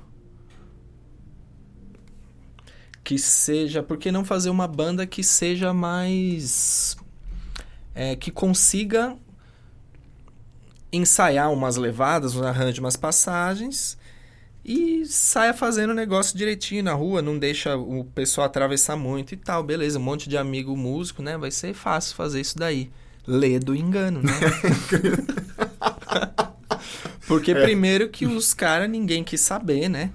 [3.03, 3.83] Que seja.
[3.83, 6.97] Por que não fazer uma banda que seja mais.
[7.95, 9.17] É, que consiga
[10.97, 13.99] ensaiar umas levadas, um arranjo, umas passagens
[14.69, 19.37] e saia fazendo o negócio direitinho na rua, não deixa o pessoal atravessar muito e
[19.37, 21.39] tal, beleza, um monte de amigo músico, né?
[21.39, 22.91] Vai ser fácil fazer isso daí.
[23.25, 24.33] Lê do engano, né?
[27.29, 27.63] Porque é.
[27.63, 30.11] primeiro que os caras ninguém quis saber, né?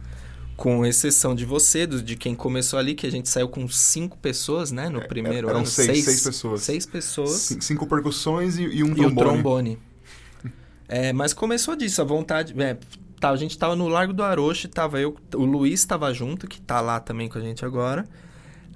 [0.58, 4.70] Com exceção de você, de quem começou ali, que a gente saiu com cinco pessoas,
[4.70, 4.89] né?
[4.89, 5.67] No é, primeiro é, eram ano.
[5.67, 6.62] Seis, seis, seis pessoas.
[6.62, 7.56] Seis pessoas.
[7.62, 9.04] Cinco percussões e, e um trombone.
[9.04, 9.80] E o trombone.
[10.91, 12.54] É, mas começou disso, a vontade.
[12.62, 12.77] É,
[13.17, 16.60] tá, a gente tava no Largo do Aroche, tava eu, o Luiz tava junto, que
[16.60, 18.06] tá lá também com a gente agora.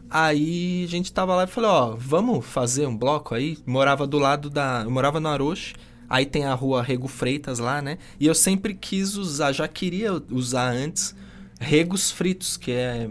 [0.10, 3.58] Aí a gente tava lá e falou, ó, vamos fazer um bloco aí?
[3.66, 4.84] Morava do lado da.
[4.86, 5.76] Eu morava no Aroche.
[6.10, 7.98] Aí tem a rua Rego Freitas lá, né?
[8.18, 11.14] E eu sempre quis usar, já queria usar antes,
[11.60, 13.10] Regos Fritos, que é.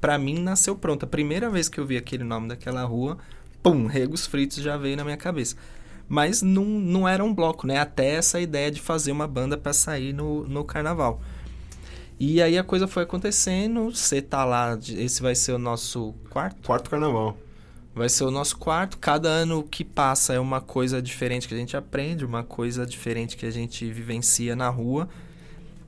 [0.00, 1.02] Pra mim nasceu pronto.
[1.02, 3.18] A primeira vez que eu vi aquele nome daquela rua,
[3.64, 5.56] pum, Regos Fritos já veio na minha cabeça
[6.14, 7.80] mas não, não era um bloco, né?
[7.80, 11.20] Até essa ideia de fazer uma banda para sair no, no carnaval.
[12.20, 16.64] E aí a coisa foi acontecendo, você tá lá, esse vai ser o nosso quarto?
[16.64, 17.36] Quarto carnaval.
[17.92, 18.96] Vai ser o nosso quarto.
[18.98, 23.36] Cada ano que passa é uma coisa diferente que a gente aprende, uma coisa diferente
[23.36, 25.08] que a gente vivencia na rua.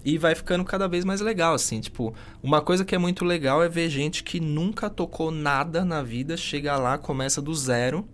[0.05, 1.81] E vai ficando cada vez mais legal, assim.
[1.81, 2.13] Tipo,
[2.43, 6.37] uma coisa que é muito legal é ver gente que nunca tocou nada na vida,
[6.37, 8.09] chega lá, começa do zero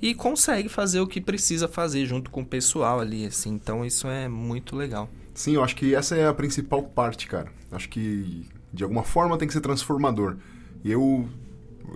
[0.00, 3.50] e consegue fazer o que precisa fazer junto com o pessoal ali, assim.
[3.50, 5.08] Então isso é muito legal.
[5.34, 7.52] Sim, eu acho que essa é a principal parte, cara.
[7.70, 10.36] Acho que de alguma forma tem que ser transformador.
[10.84, 11.28] E eu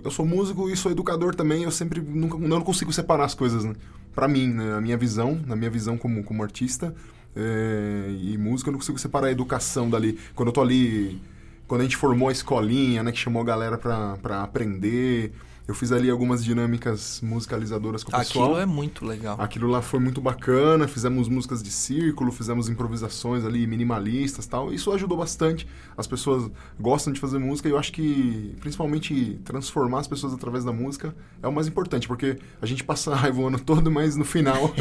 [0.03, 3.63] eu sou músico e sou educador também, eu sempre nunca não consigo separar as coisas,
[3.63, 3.73] né?
[4.13, 4.71] Para mim, né?
[4.71, 6.93] na minha visão, na minha visão como como artista
[7.35, 10.17] é, e músico, eu não consigo separar a educação dali.
[10.33, 11.21] Quando eu tô ali,
[11.67, 15.33] quando a gente formou a escolinha, né, que chamou a galera para aprender,
[15.67, 18.45] eu fiz ali algumas dinâmicas musicalizadoras com o pessoal.
[18.45, 19.35] Aquilo é muito legal.
[19.39, 20.87] Aquilo lá foi muito bacana.
[20.87, 24.71] Fizemos músicas de círculo, fizemos improvisações ali minimalistas tal.
[24.71, 25.67] Isso ajudou bastante.
[25.97, 30.63] As pessoas gostam de fazer música e eu acho que, principalmente, transformar as pessoas através
[30.63, 34.15] da música é o mais importante, porque a gente passa raiva o ano todo, mas
[34.15, 34.71] no final.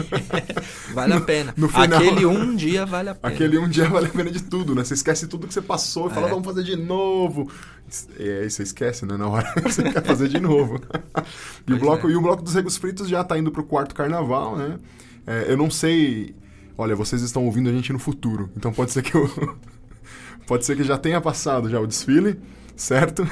[0.93, 1.55] vale a pena.
[1.57, 3.35] No, final, aquele um dia vale a pena.
[3.35, 4.85] Aquele um dia vale a pena de tudo, né?
[4.85, 6.15] Você esquece tudo que você passou e é.
[6.15, 7.51] fala, vamos fazer de novo.
[8.19, 9.17] E aí você esquece, né?
[9.17, 10.81] Na hora você quer fazer de novo.
[11.67, 12.13] e, o bloco, é.
[12.13, 14.79] e o bloco dos Regos Fritos já está indo para o quarto carnaval, né?
[15.27, 16.35] É, eu não sei.
[16.77, 19.29] Olha, vocês estão ouvindo a gente no futuro, então pode ser que eu.
[20.47, 22.41] pode ser que já tenha passado já o desfile,
[22.77, 23.23] certo?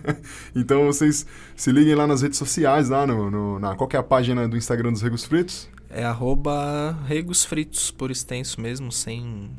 [0.54, 3.74] então vocês se liguem lá nas redes sociais, lá no, no, na.
[3.74, 5.68] Qual é a página do Instagram dos Regos Fritos?
[5.88, 9.50] É arroba Regos Fritos, por extenso mesmo, sem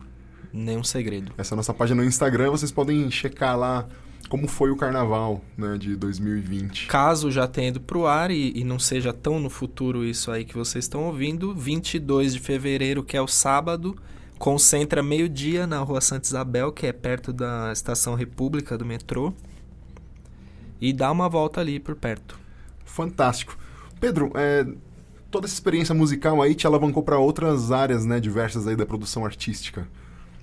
[0.52, 1.32] nenhum segredo.
[1.38, 3.88] Essa é a nossa página no Instagram, vocês podem checar lá
[4.30, 6.88] como foi o carnaval né, de 2020.
[6.88, 10.32] Caso já tenha ido para o ar e, e, não seja tão no futuro isso
[10.32, 13.96] aí que vocês estão ouvindo, 22 de fevereiro, que é o sábado,
[14.40, 19.34] concentra meio-dia na rua Santa Isabel, que é perto da Estação República do metrô,
[20.82, 22.40] e dá uma volta ali por perto.
[22.84, 23.58] Fantástico.
[24.00, 24.66] Pedro, é,
[25.32, 29.26] toda essa experiência musical aí te alavancou para outras áreas né, diversas aí da produção
[29.26, 29.88] artística.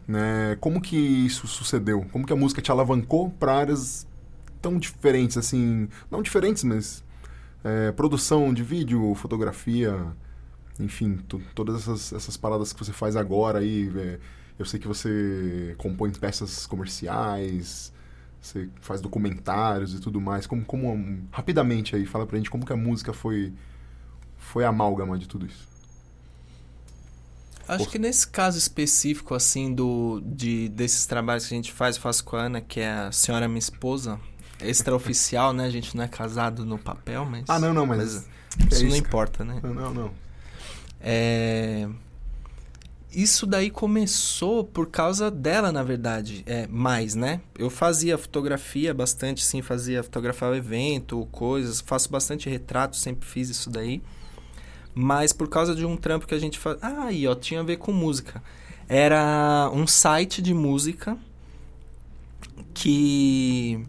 [0.07, 0.57] Né?
[0.61, 2.07] Como que isso sucedeu?
[2.13, 4.07] Como que a música te alavancou para áreas
[4.61, 7.05] tão diferentes, assim, não diferentes, mas
[7.65, 9.97] é, produção de vídeo, fotografia,
[10.79, 11.19] enfim,
[11.55, 13.91] todas essas, essas paradas que você faz agora aí.
[13.97, 14.19] É,
[14.59, 17.93] eu sei que você compõe peças comerciais,
[18.41, 20.47] você faz documentários e tudo mais.
[20.47, 23.53] Como, como rapidamente aí, fala pra gente como que a música foi
[24.37, 25.69] foi a amálgama de tudo isso.
[27.75, 32.03] Acho que nesse caso específico, assim, do, de, desses trabalhos que a gente faz, eu
[32.03, 34.19] faço com a Ana, que é a senhora minha esposa,
[34.61, 35.67] extraoficial, né?
[35.67, 37.45] A gente não é casado no papel, mas.
[37.49, 38.27] Ah, não, não, mas.
[38.59, 39.61] mas é isso não importa, né?
[39.63, 40.11] Não, não, não.
[41.01, 41.89] É...
[43.13, 46.45] Isso daí começou por causa dela, na verdade.
[46.47, 47.41] É, mais, né?
[47.59, 53.69] Eu fazia fotografia bastante, sim, fazia fotografar evento, coisas, faço bastante retrato, sempre fiz isso
[53.69, 54.01] daí.
[54.94, 56.79] Mas por causa de um trampo que a gente faz.
[56.83, 58.42] Ah, aí, ó, tinha a ver com música.
[58.88, 61.16] Era um site de música
[62.74, 63.85] que.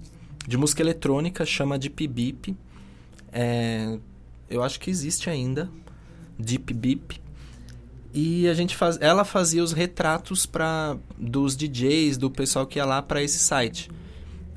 [0.48, 2.56] de música eletrônica, chama Deep Beep.
[3.32, 3.98] É,
[4.50, 5.70] eu acho que existe ainda.
[6.38, 7.22] Deep Beep.
[8.14, 12.86] E a gente faz, ela fazia os retratos para dos DJs, do pessoal que ia
[12.86, 13.90] lá para esse site.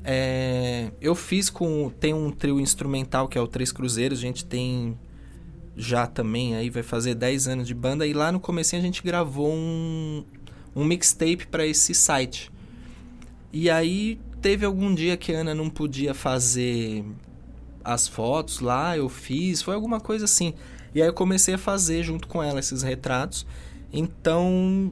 [0.03, 4.45] É, eu fiz com tem um trio instrumental que é o Três Cruzeiros, a gente
[4.45, 4.95] tem
[5.75, 9.03] já também aí vai fazer 10 anos de banda e lá no começo a gente
[9.03, 10.23] gravou um
[10.75, 12.51] um mixtape para esse site.
[13.53, 17.05] E aí teve algum dia que a Ana não podia fazer
[17.83, 20.53] as fotos lá, eu fiz, foi alguma coisa assim.
[20.93, 23.45] E aí eu comecei a fazer junto com ela esses retratos.
[23.93, 24.91] Então,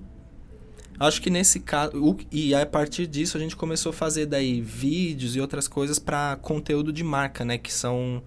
[0.98, 5.36] acho que nesse caso, e a partir disso a gente começou a fazer daí vídeos
[5.36, 8.24] e outras coisas para conteúdo de marca, né, que são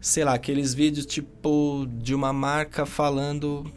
[0.00, 3.70] sei lá, aqueles vídeos tipo de uma marca falando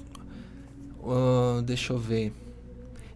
[0.99, 2.33] uh, deixa eu ver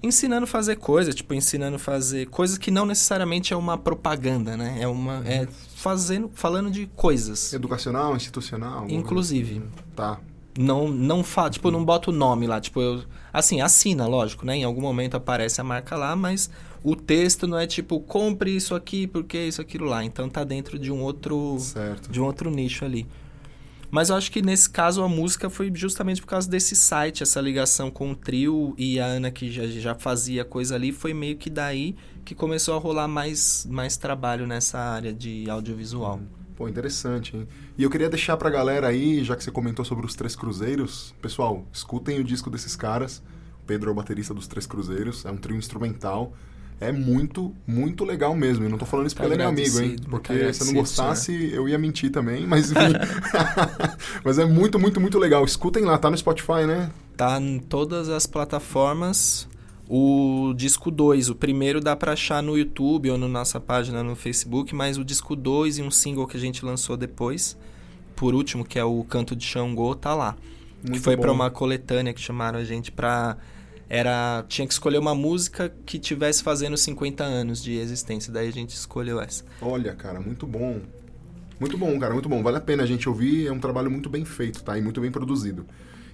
[0.02, 4.56] ensinando a fazer coisas, tipo, ensinando a fazer coisas que não necessariamente é uma propaganda,
[4.56, 4.78] né?
[4.80, 7.54] É uma é fazendo, falando de coisas.
[7.54, 8.86] Educacional, institucional.
[8.90, 9.62] Inclusive.
[9.96, 10.20] Tá.
[10.58, 14.56] Não não fa, tipo, não bota o nome lá, tipo, eu assim, assina, lógico, né?
[14.56, 16.50] Em algum momento aparece a marca lá, mas
[16.90, 20.06] o texto não é tipo compre isso aqui porque isso aquilo lá.
[20.06, 22.10] Então tá dentro de um outro certo.
[22.10, 23.06] de um outro nicho ali.
[23.92, 27.42] Mas eu acho que nesse caso a música foi justamente por causa desse site, essa
[27.42, 31.36] ligação com o trio e a Ana que já, já fazia coisa ali, foi meio
[31.36, 36.22] que daí que começou a rolar mais, mais trabalho nessa área de audiovisual.
[36.56, 37.48] Pô, interessante, hein?
[37.78, 41.14] E eu queria deixar pra galera aí, já que você comentou sobre os Três Cruzeiros,
[41.22, 43.22] pessoal, escutem o disco desses caras.
[43.62, 46.34] O Pedro é o baterista dos Três Cruzeiros, é um trio instrumental
[46.80, 48.66] é muito, muito legal mesmo.
[48.66, 49.96] E não tô falando isso porque ele é meu amigo, hein?
[50.10, 51.54] Porque se eu não gostasse, senhor.
[51.54, 52.94] eu ia mentir também, mas enfim.
[54.24, 55.44] mas é muito, muito, muito legal.
[55.44, 56.92] Escutem lá, tá no Spotify, né?
[57.16, 59.48] Tá em todas as plataformas.
[59.90, 64.16] O disco 2, o primeiro dá pra achar no YouTube ou na nossa página no
[64.16, 67.58] Facebook, mas o disco 2 e um single que a gente lançou depois,
[68.14, 70.36] por último, que é o Canto de Xangô, tá lá.
[70.84, 73.38] Muito que foi para uma coletânea que chamaram a gente pra
[73.90, 78.32] era tinha que escolher uma música que tivesse fazendo 50 anos de existência.
[78.32, 79.44] Daí a gente escolheu essa.
[79.62, 80.82] Olha, cara, muito bom.
[81.60, 82.44] Muito bom, cara, muito bom.
[82.44, 83.48] Vale a pena a gente ouvir.
[83.48, 84.78] É um trabalho muito bem feito, tá?
[84.78, 85.66] E muito bem produzido.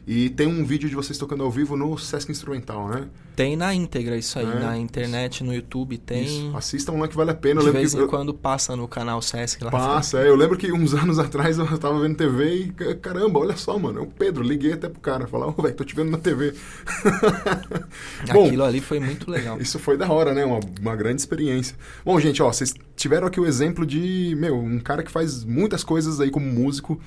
[0.05, 3.07] E tem um vídeo de vocês tocando ao vivo no Sesc Instrumental, né?
[3.37, 4.59] Tem na íntegra isso aí, é.
[4.59, 6.25] na internet, no YouTube tem.
[6.25, 6.51] Isso.
[6.55, 7.61] Assistam lá que vale a pena.
[7.61, 8.07] De vez em eu...
[8.07, 9.71] quando passa no canal Sesc lá.
[9.71, 10.27] Passa, é.
[10.27, 13.99] Eu lembro que uns anos atrás eu tava vendo TV e caramba, olha só, mano,
[13.99, 14.43] é o Pedro.
[14.43, 16.53] Liguei até pro cara, falar, ô, oh, velho, tô te vendo na TV.
[18.29, 19.59] Aquilo Bom, ali foi muito legal.
[19.59, 20.43] Isso foi da hora, né?
[20.43, 21.77] Uma, uma grande experiência.
[22.03, 25.83] Bom, gente, ó, vocês tiveram aqui o exemplo de, meu, um cara que faz muitas
[25.83, 26.99] coisas aí como músico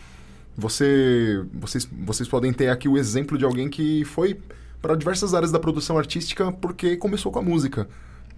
[0.56, 4.38] você, vocês, vocês podem ter aqui o exemplo de alguém que foi
[4.80, 7.88] para diversas áreas da produção artística porque começou com a música.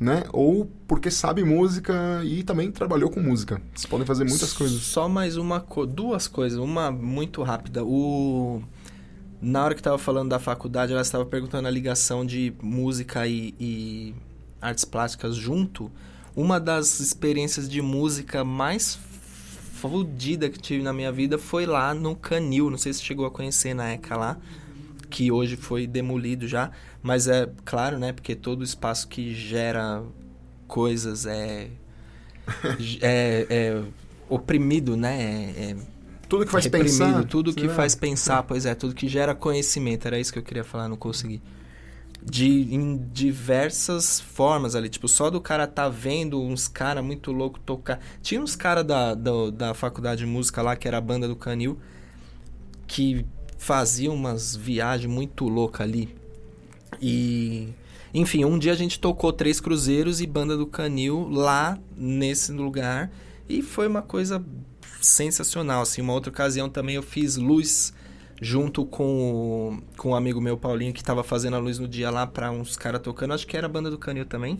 [0.00, 0.24] Né?
[0.32, 3.60] Ou porque sabe música e também trabalhou com música.
[3.74, 4.80] Vocês podem fazer muitas coisas.
[4.82, 7.84] Só mais uma co duas coisas, uma muito rápida.
[7.84, 8.62] O
[9.40, 13.54] na hora que estava falando da faculdade, ela estava perguntando a ligação de música e,
[13.58, 14.14] e
[14.60, 15.90] artes plásticas junto.
[16.34, 18.94] Uma das experiências de música mais
[19.78, 22.68] fodida que tive na minha vida foi lá no Canil.
[22.70, 24.36] Não sei se chegou a conhecer na ECA lá,
[25.08, 26.70] que hoje foi demolido já.
[27.02, 28.12] Mas é claro, né?
[28.12, 30.02] Porque todo espaço que gera
[30.66, 31.68] coisas é.
[33.00, 33.82] é, é
[34.28, 35.52] oprimido, né?
[35.56, 35.76] É, é
[36.28, 37.24] tudo que faz pensar.
[37.24, 40.06] Tudo que faz pensar, pois é, tudo que gera conhecimento.
[40.06, 41.40] Era isso que eu queria falar, não consegui
[42.28, 44.88] de em diversas formas ali.
[44.88, 48.00] Tipo, só do cara tá vendo uns cara muito louco tocar.
[48.22, 51.34] Tinha uns cara da, da, da faculdade de música lá, que era a banda do
[51.34, 51.78] Canil,
[52.86, 53.24] que
[53.56, 56.14] faziam umas viagens muito loucas ali.
[57.00, 57.68] E.
[58.12, 63.10] Enfim, um dia a gente tocou Três Cruzeiros e Banda do Canil lá nesse lugar.
[63.48, 64.44] E foi uma coisa
[65.00, 65.82] sensacional.
[65.82, 67.92] Assim, uma outra ocasião também eu fiz luz
[68.40, 72.10] junto com o, com um amigo meu, Paulinho, que estava fazendo a luz no dia
[72.10, 73.34] lá para uns caras tocando.
[73.34, 74.58] Acho que era a banda do Canil também.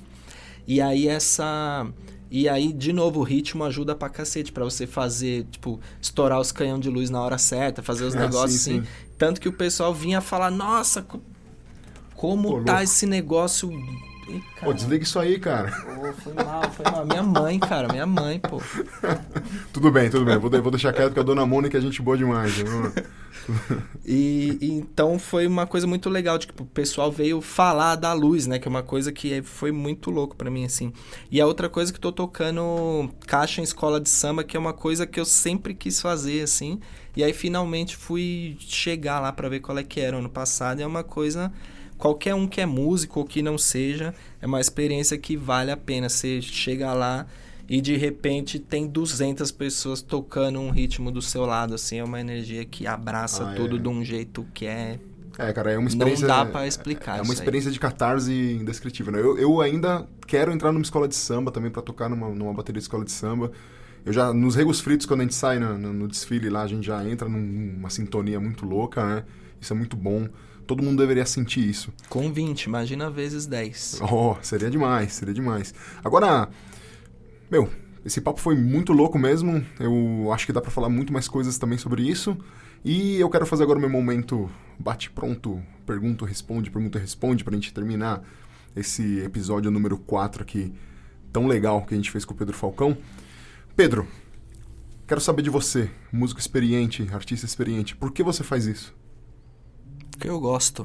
[0.67, 1.87] E aí essa.
[2.31, 6.53] E aí, de novo, o ritmo ajuda pra cacete, pra você fazer, tipo, estourar os
[6.53, 8.85] canhões de luz na hora certa, fazer os ah, negócios sim, assim.
[8.85, 8.89] Sim.
[9.17, 11.07] Tanto que o pessoal vinha falar, nossa,
[12.15, 12.85] como Pô, tá louco.
[12.85, 13.71] esse negócio.
[14.29, 15.71] Ih, Pô, desliga isso aí, cara.
[15.71, 17.07] Pô, foi mal, foi mal.
[17.07, 18.61] Minha mãe, cara, minha mãe, pô.
[19.73, 20.37] Tudo bem, tudo bem.
[20.37, 22.53] Vou, vou deixar quieto porque a dona Mônica é gente boa demais.
[24.05, 28.13] E, e então foi uma coisa muito legal, de que o pessoal veio falar da
[28.13, 28.59] luz, né?
[28.59, 30.93] Que é uma coisa que foi muito louco pra mim, assim.
[31.31, 34.73] E a outra coisa que tô tocando caixa em escola de samba, que é uma
[34.73, 36.81] coisa que eu sempre quis fazer, assim.
[37.17, 40.81] E aí finalmente fui chegar lá pra ver qual é que era ano passado.
[40.81, 41.53] E é uma coisa.
[41.99, 45.77] Qualquer um que é músico ou que não seja, é uma experiência que vale a
[45.77, 46.09] pena.
[46.09, 47.27] Você chega lá
[47.69, 52.21] e de repente tem 200 pessoas tocando um ritmo do seu lado, assim, é uma
[52.21, 53.79] energia que abraça Ah, tudo é.
[53.79, 54.99] de um jeito que é
[55.39, 56.27] É, cara, é uma experiência.
[56.27, 59.13] não dá pra explicar É uma experiência de catarse indescritível.
[59.13, 59.21] Né?
[59.21, 62.79] Eu, eu ainda quero entrar numa escola de samba também pra tocar numa, numa bateria
[62.81, 63.51] de escola de samba.
[64.07, 66.67] Eu já, nos regos fritos, quando a gente sai no, no- no desfile lá, a
[66.67, 67.39] gente já entra num-
[67.77, 69.25] numa sintonia muito louca, né?
[69.61, 70.27] Isso é muito bom.
[70.69, 71.91] Todo mundo deveria sentir isso.
[72.11, 74.01] Com 20, imagina vezes 10.
[74.03, 75.75] Oh, seria demais, seria demais.
[76.05, 76.47] Agora,
[77.51, 77.71] meu,
[78.05, 79.65] esse papo foi muito louco mesmo.
[79.81, 82.37] Eu acho que dá pra falar muito mais coisas também sobre isso.
[82.85, 87.55] E eu quero fazer agora o meu momento bate pronto, pergunta, responde, pergunta, responde pra
[87.55, 88.23] gente terminar
[88.77, 90.71] esse episódio número 4 aqui
[91.33, 92.95] tão legal que a gente fez com o Pedro Falcão.
[93.75, 94.07] Pedro,
[95.07, 98.98] quero saber de você, músico experiente, artista experiente, por que você faz isso?
[100.19, 100.85] Porque eu gosto.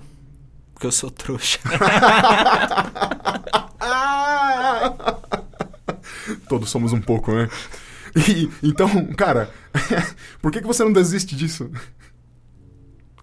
[0.75, 1.57] Porque eu sou trouxa.
[6.47, 7.49] Todos somos um pouco, né?
[8.15, 9.49] E, então, cara,
[10.39, 11.71] por que, que você não desiste disso?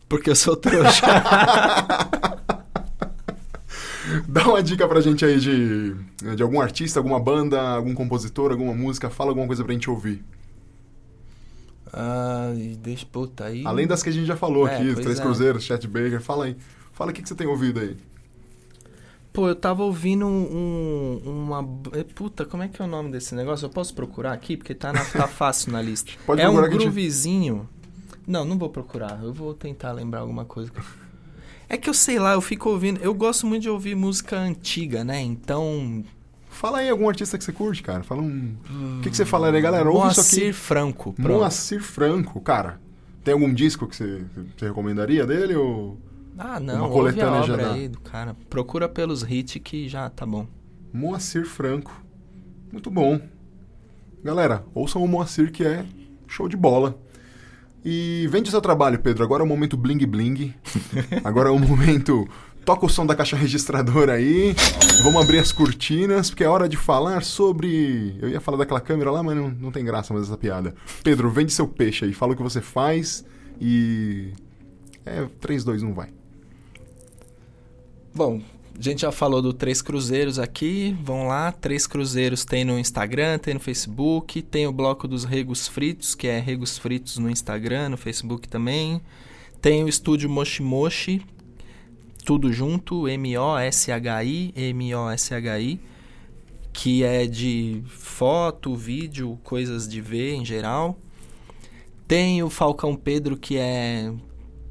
[0.09, 1.07] Porque eu sou trouxa.
[4.27, 5.95] Dá uma dica pra gente aí de,
[6.35, 10.25] de algum artista, alguma banda, algum compositor, alguma música, fala alguma coisa pra gente ouvir.
[11.93, 13.67] Ai, deixa, puta, aí...
[13.67, 15.23] Além das que a gente já falou É, aqui, Três é.
[15.23, 16.57] Cruzeiros, Chet Baker, fala aí.
[16.93, 17.97] Fala o que, que você tem ouvido aí.
[19.33, 21.61] Pô, eu tava ouvindo um, uma...
[21.97, 23.65] eh, Puta, como é que é o nome desse negócio?
[23.67, 24.57] Eu posso procurar aqui?
[24.57, 26.13] Porque tá, na- tá fácil na lista.
[26.27, 27.69] Pode é um a gente- groovezinho...
[28.27, 29.21] Não, não vou procurar.
[29.23, 30.71] Eu vou tentar lembrar alguma coisa.
[31.73, 33.01] É que eu sei lá, eu fico ouvindo...
[33.01, 35.21] Eu gosto muito de ouvir música antiga, né?
[35.23, 36.03] Então...
[36.61, 38.03] Fala aí algum artista que você curte, cara.
[38.03, 38.55] Fala um.
[38.99, 39.89] O que, que você fala aí, galera?
[39.89, 40.53] Ouve isso Moacir aqui.
[40.53, 41.13] Franco.
[41.15, 41.39] pronto.
[41.39, 42.79] Moacir Franco, cara.
[43.25, 44.27] Tem algum disco que você,
[44.59, 45.99] você recomendaria dele ou.
[46.39, 47.73] Ah, não, Uma coletânea já dá.
[47.73, 48.37] aí do cara.
[48.51, 50.47] Procura pelos hits que já tá bom.
[50.93, 52.05] Moacir Franco.
[52.71, 53.19] Muito bom.
[54.23, 55.87] Galera, ouçam o Moacir que é
[56.29, 57.01] show de bola.
[57.83, 59.25] E vende o seu trabalho, Pedro.
[59.25, 60.53] Agora é o momento bling bling.
[61.25, 62.29] Agora é o momento.
[62.65, 64.55] Toca o som da caixa registradora aí.
[65.03, 68.17] Vamos abrir as cortinas, porque é hora de falar sobre.
[68.21, 70.75] Eu ia falar daquela câmera lá, mas não, não tem graça mais essa piada.
[71.03, 72.13] Pedro, vende seu peixe aí.
[72.13, 73.25] Fala o que você faz
[73.61, 74.33] e.
[75.05, 76.11] É, 3, 2, 1, vai.
[78.15, 78.41] Bom,
[78.79, 80.97] a gente já falou do Três Cruzeiros aqui.
[81.03, 85.69] Vão lá, Três Cruzeiros tem no Instagram, tem no Facebook, tem o bloco dos Regos
[85.69, 89.01] Fritos, que é Regos Fritos no Instagram, no Facebook também.
[89.61, 91.23] Tem o estúdio Moshi Moshi,
[92.23, 95.81] tudo junto, M-O-S-H-I, M-O-S-H-I,
[96.73, 100.99] que é de foto, vídeo, coisas de ver em geral.
[102.07, 104.13] Tem o Falcão Pedro, que é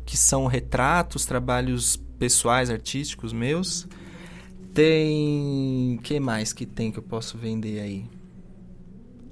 [0.06, 3.88] que são retratos, trabalhos pessoais, artísticos meus.
[4.74, 6.00] Tem.
[6.04, 8.06] que mais que tem que eu posso vender aí?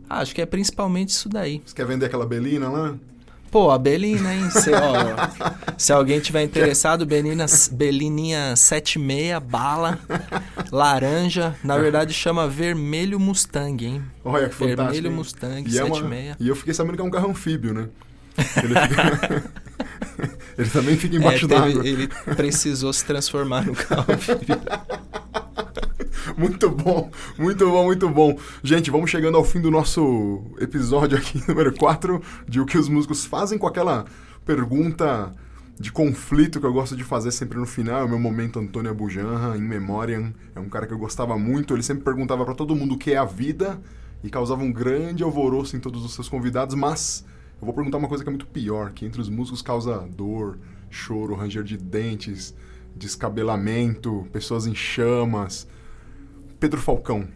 [0.09, 1.61] Ah, acho que é principalmente isso daí.
[1.65, 2.97] Você quer vender aquela belina lá?
[3.49, 4.49] Pô, a Belina, hein?
[4.51, 9.97] Se, ó, se alguém tiver interessado, Belina, Belininha 76, bala,
[10.71, 11.55] laranja.
[11.63, 14.03] Na verdade chama Vermelho Mustang, hein?
[14.23, 14.91] Olha que fantástico.
[14.93, 15.11] Vermelho?
[15.11, 16.35] Mustang E, é uma- 76.
[16.39, 17.87] e eu fiquei sabendo que é um carro anfíbio, né?
[18.37, 19.43] Ele, fica-
[20.57, 21.87] Ele também fica É, embaixo teve- d'água.
[21.87, 24.05] ele precisou se transformar no carro.
[24.13, 24.59] anfíbio.
[26.39, 27.09] Muito bom,
[27.39, 28.37] muito bom, muito bom.
[28.61, 32.87] Gente, vamos chegando ao fim do nosso episódio aqui, número 4, de o que os
[32.87, 34.05] músicos fazem com aquela
[34.45, 35.33] pergunta
[35.79, 38.01] de conflito que eu gosto de fazer sempre no final.
[38.01, 40.31] É o meu momento Antônio Abujanra, em memória.
[40.55, 41.73] É um cara que eu gostava muito.
[41.73, 43.81] Ele sempre perguntava pra todo mundo o que é a vida
[44.23, 47.25] e causava um grande alvoroço em todos os seus convidados, mas
[47.59, 50.59] eu vou perguntar uma coisa que é muito pior, que entre os músicos causa dor,
[50.87, 52.53] choro, ranger de dentes,
[52.95, 55.67] descabelamento, pessoas em chamas.
[56.59, 57.27] Pedro Falcão.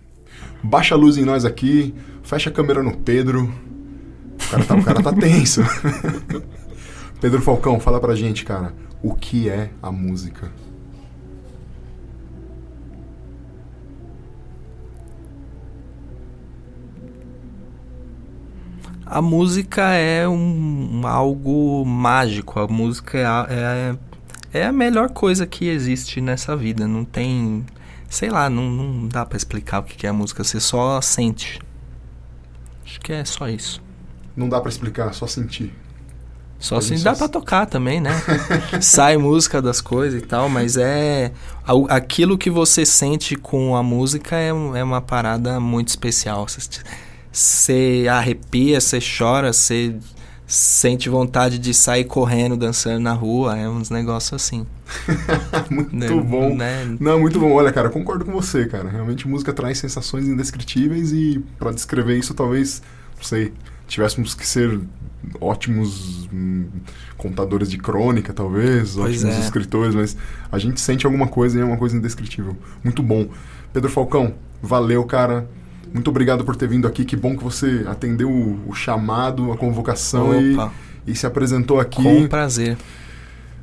[0.63, 1.93] Baixa a luz em nós aqui,
[2.24, 3.43] fecha a câmera no Pedro.
[4.36, 5.61] O cara tá, o cara tá tenso.
[7.22, 10.51] Pedro Falcão, fala pra gente, cara, o que é a música?
[19.05, 22.59] A música é um, algo mágico.
[22.59, 23.95] A música é,
[24.53, 26.88] é- é a melhor coisa que existe nessa vida.
[26.88, 27.65] Não tem.
[28.12, 30.43] Sei lá, não, não dá para explicar o que é a música.
[30.43, 31.62] Você só sente.
[32.84, 33.82] Acho que é só isso.
[34.36, 35.74] Não dá para explicar, só sentir.
[36.59, 38.12] Só assim dá para tocar também, né?
[38.82, 41.32] Sai música das coisas e tal, mas é.
[41.88, 46.45] Aquilo que você sente com a música é, é uma parada muito especial.
[47.32, 49.95] Você arrepia, você chora, você
[50.52, 53.58] sente vontade de sair correndo, dançando na rua.
[53.58, 54.68] É uns negócios assim.
[55.72, 56.10] muito né?
[56.10, 56.54] bom.
[56.54, 56.97] Né?
[56.99, 57.54] Não, muito bom.
[57.54, 58.89] Olha, cara, concordo com você, cara.
[58.89, 62.82] Realmente música traz sensações indescritíveis e para descrever isso, talvez,
[63.16, 63.54] não sei,
[63.88, 64.78] tivéssemos que ser
[65.39, 66.68] ótimos hum,
[67.18, 69.39] contadores de crônica, talvez, pois ótimos é.
[69.39, 70.18] escritores, mas
[70.52, 72.58] a gente sente alguma coisa e é uma coisa indescritível.
[72.84, 73.30] Muito bom.
[73.72, 75.47] Pedro Falcão, valeu, cara.
[75.93, 77.03] Muito obrigado por ter vindo aqui.
[77.03, 80.55] Que bom que você atendeu o, o chamado, a convocação e,
[81.07, 82.01] e, se apresentou aqui.
[82.01, 82.77] Com prazer.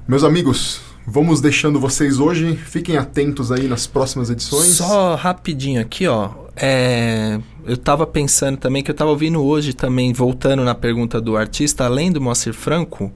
[0.06, 2.54] Meus amigos, vamos deixando vocês hoje.
[2.56, 4.72] Fiquem atentos aí nas próximas edições.
[4.72, 6.30] Só rapidinho aqui, ó.
[6.54, 11.36] É, eu estava pensando também que eu estava ouvindo hoje também, voltando na pergunta do
[11.36, 13.12] artista, além do Moacir Franco,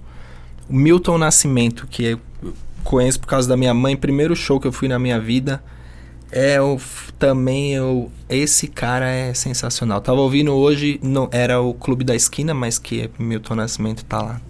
[0.70, 2.20] o Milton Nascimento, que eu
[2.84, 5.62] conheço por causa da minha mãe, primeiro show que eu fui na minha vida.
[6.35, 6.80] É o,
[7.18, 10.01] também eu, esse cara é sensacional.
[10.01, 14.41] Tava ouvindo hoje, não era o Clube da Esquina, mas que Milton Nascimento tá lá.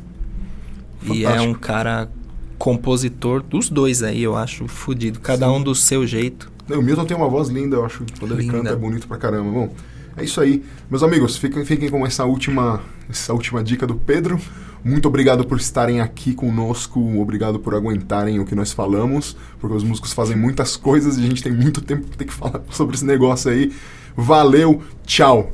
[1.01, 1.15] Fantástico.
[1.17, 2.09] E é um cara
[2.57, 5.53] compositor dos dois aí, eu acho fodido, cada Sim.
[5.55, 6.53] um do seu jeito.
[6.71, 8.05] O Milton tem uma voz linda, eu acho.
[8.21, 9.51] Quando ele canta é bonito pra caramba.
[9.51, 9.75] Bom,
[10.17, 10.63] é isso aí.
[10.89, 12.81] Meus amigos, fiquem, fiquem com essa última,
[13.11, 14.41] essa última dica do Pedro.
[14.85, 19.85] Muito obrigado por estarem aqui conosco, obrigado por aguentarem o que nós falamos, porque os
[19.85, 22.97] músicos fazem muitas coisas e a gente tem muito tempo que tem que falar sobre
[22.97, 23.73] esse negócio aí.
[24.17, 25.53] Valeu, tchau.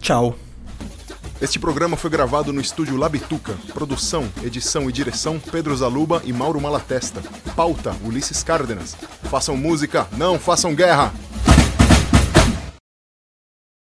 [0.00, 0.36] Tchau.
[1.40, 3.54] Este programa foi gravado no estúdio Labituca.
[3.72, 7.22] Produção, edição e direção Pedro Zaluba e Mauro Malatesta.
[7.56, 8.94] Pauta Ulisses Cárdenas.
[9.22, 11.12] Façam música, não façam guerra!